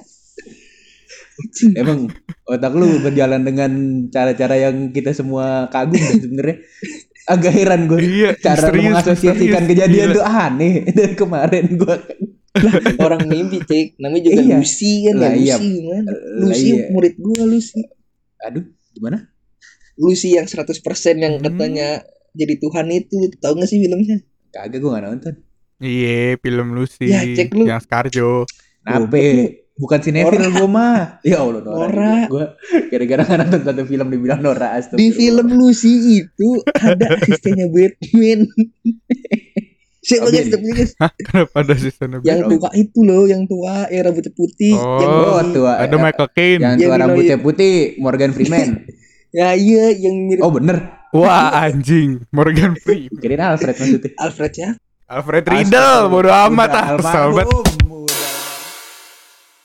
Emang 1.73 2.11
otak 2.43 2.71
lu 2.71 2.99
berjalan 3.01 3.41
dengan 3.41 3.71
cara-cara 4.07 4.55
yang 4.57 4.91
kita 4.91 5.11
semua 5.11 5.67
kagum 5.67 5.95
dan 5.97 6.19
sebenarnya 6.19 6.57
agak 7.25 7.51
heran 7.51 7.81
gue. 7.85 7.99
Iya, 7.99 8.29
Cara 8.35 8.69
lu 8.69 8.69
misterius, 8.71 8.85
mengasosiasikan 8.87 9.35
misterius. 9.35 9.69
kejadian 9.69 10.07
Gila. 10.07 10.15
tuh 10.15 10.25
aneh 10.25 10.73
dari 10.97 11.13
kemarin 11.13 11.65
gue. 11.75 11.97
orang 12.97 13.21
mimpi 13.25 13.59
cek 13.59 13.97
namanya 13.97 14.21
juga 14.23 14.39
Iya. 14.39 14.55
Lucy 14.55 14.91
kan 15.03 15.15
Lah, 15.17 15.27
ya 15.27 15.35
iya. 15.35 15.55
Lucy 15.55 15.67
gimana 15.75 15.99
Lah, 16.05 16.19
Lucy 16.39 16.67
iya. 16.69 16.83
murid 16.87 17.13
gue 17.15 17.43
Lucy 17.43 17.79
Aduh, 18.41 18.63
gimana? 18.91 19.17
Lucy 19.95 20.29
yang 20.31 20.45
100% 20.45 20.79
yang 21.15 21.33
Hmm. 21.33 21.43
katanya 21.43 21.87
jadi 22.31 22.53
Tuhan 22.55 22.87
itu 22.89 23.15
tahu 23.35 23.53
gak 23.55 23.67
sih 23.67 23.79
filmnya 23.79 24.23
Kagak 24.49 24.77
gue 24.77 24.87
gak 24.89 25.03
nonton. 25.03 25.33
Iya, 25.77 26.35
film 26.37 26.71
Lucy 26.71 27.05
Ya, 27.05 27.23
cek 27.25 27.51
lu. 27.51 27.63
yang 27.65 27.79
Scarjo. 27.79 28.47
Nape? 28.81 29.64
Bukan 29.75 29.99
sinetron 29.99 30.39
gue 30.49 30.69
mah. 30.69 31.17
Ya 31.27 31.39
Allah 31.39 31.59
Nora. 31.59 31.83
Nora. 31.85 32.15
Gue 32.25 32.45
gara-gara 32.87 33.21
gak 33.21 33.37
nonton 33.41 33.61
satu 33.61 33.83
film 33.83 34.07
dibilang 34.07 34.39
Nora 34.39 34.71
astagfirullah. 34.73 35.03
di 35.03 35.07
film 35.11 35.47
Lucy 35.53 35.93
itu 36.17 36.49
ada 36.73 37.05
asistennya 37.17 37.67
Batman 37.67 38.39
Siapa 39.99 40.21
Oh, 40.21 40.29
guys? 40.29 40.47
Tapi 40.47 40.69
guys, 40.69 40.91
kenapa 41.19 41.55
ada 41.59 41.73
season 41.73 42.21
yang 42.21 42.45
tua 42.45 42.69
itu 42.73 42.99
loh, 43.01 43.25
yang 43.25 43.49
tua, 43.49 43.89
yang 43.89 44.05
rambutnya 44.05 44.29
putih, 44.31 44.77
yang 44.77 45.09
Oh, 45.09 45.33
Oh, 45.33 45.45
tua. 45.49 45.81
ada 45.81 45.97
Michael 45.97 46.29
Caine. 46.29 46.61
Yang 46.61 46.75
tua 46.79 46.95
rambutnya 46.95 47.37
putih, 47.41 47.73
Morgan 47.97 48.29
Freeman. 48.29 48.85
ya 49.33 49.51
iya, 49.51 49.89
yang 49.91 50.29
mirip 50.29 50.45
Oh 50.45 50.53
bener. 50.53 51.09
Wah, 51.09 51.57
anjing. 51.57 52.21
Morgan 52.29 52.77
Freeman. 52.77 53.17
Kirain 53.17 53.41
Alfred 53.41 53.73
maksudnya. 53.73 54.11
Alfred 54.15 54.53
ya. 54.53 54.69
Alfred 55.05 55.41
Riedel 55.43 55.97
bodo 56.07 56.29
amat 56.29 56.69
ah 56.71 56.85
almarhum, 56.93 57.65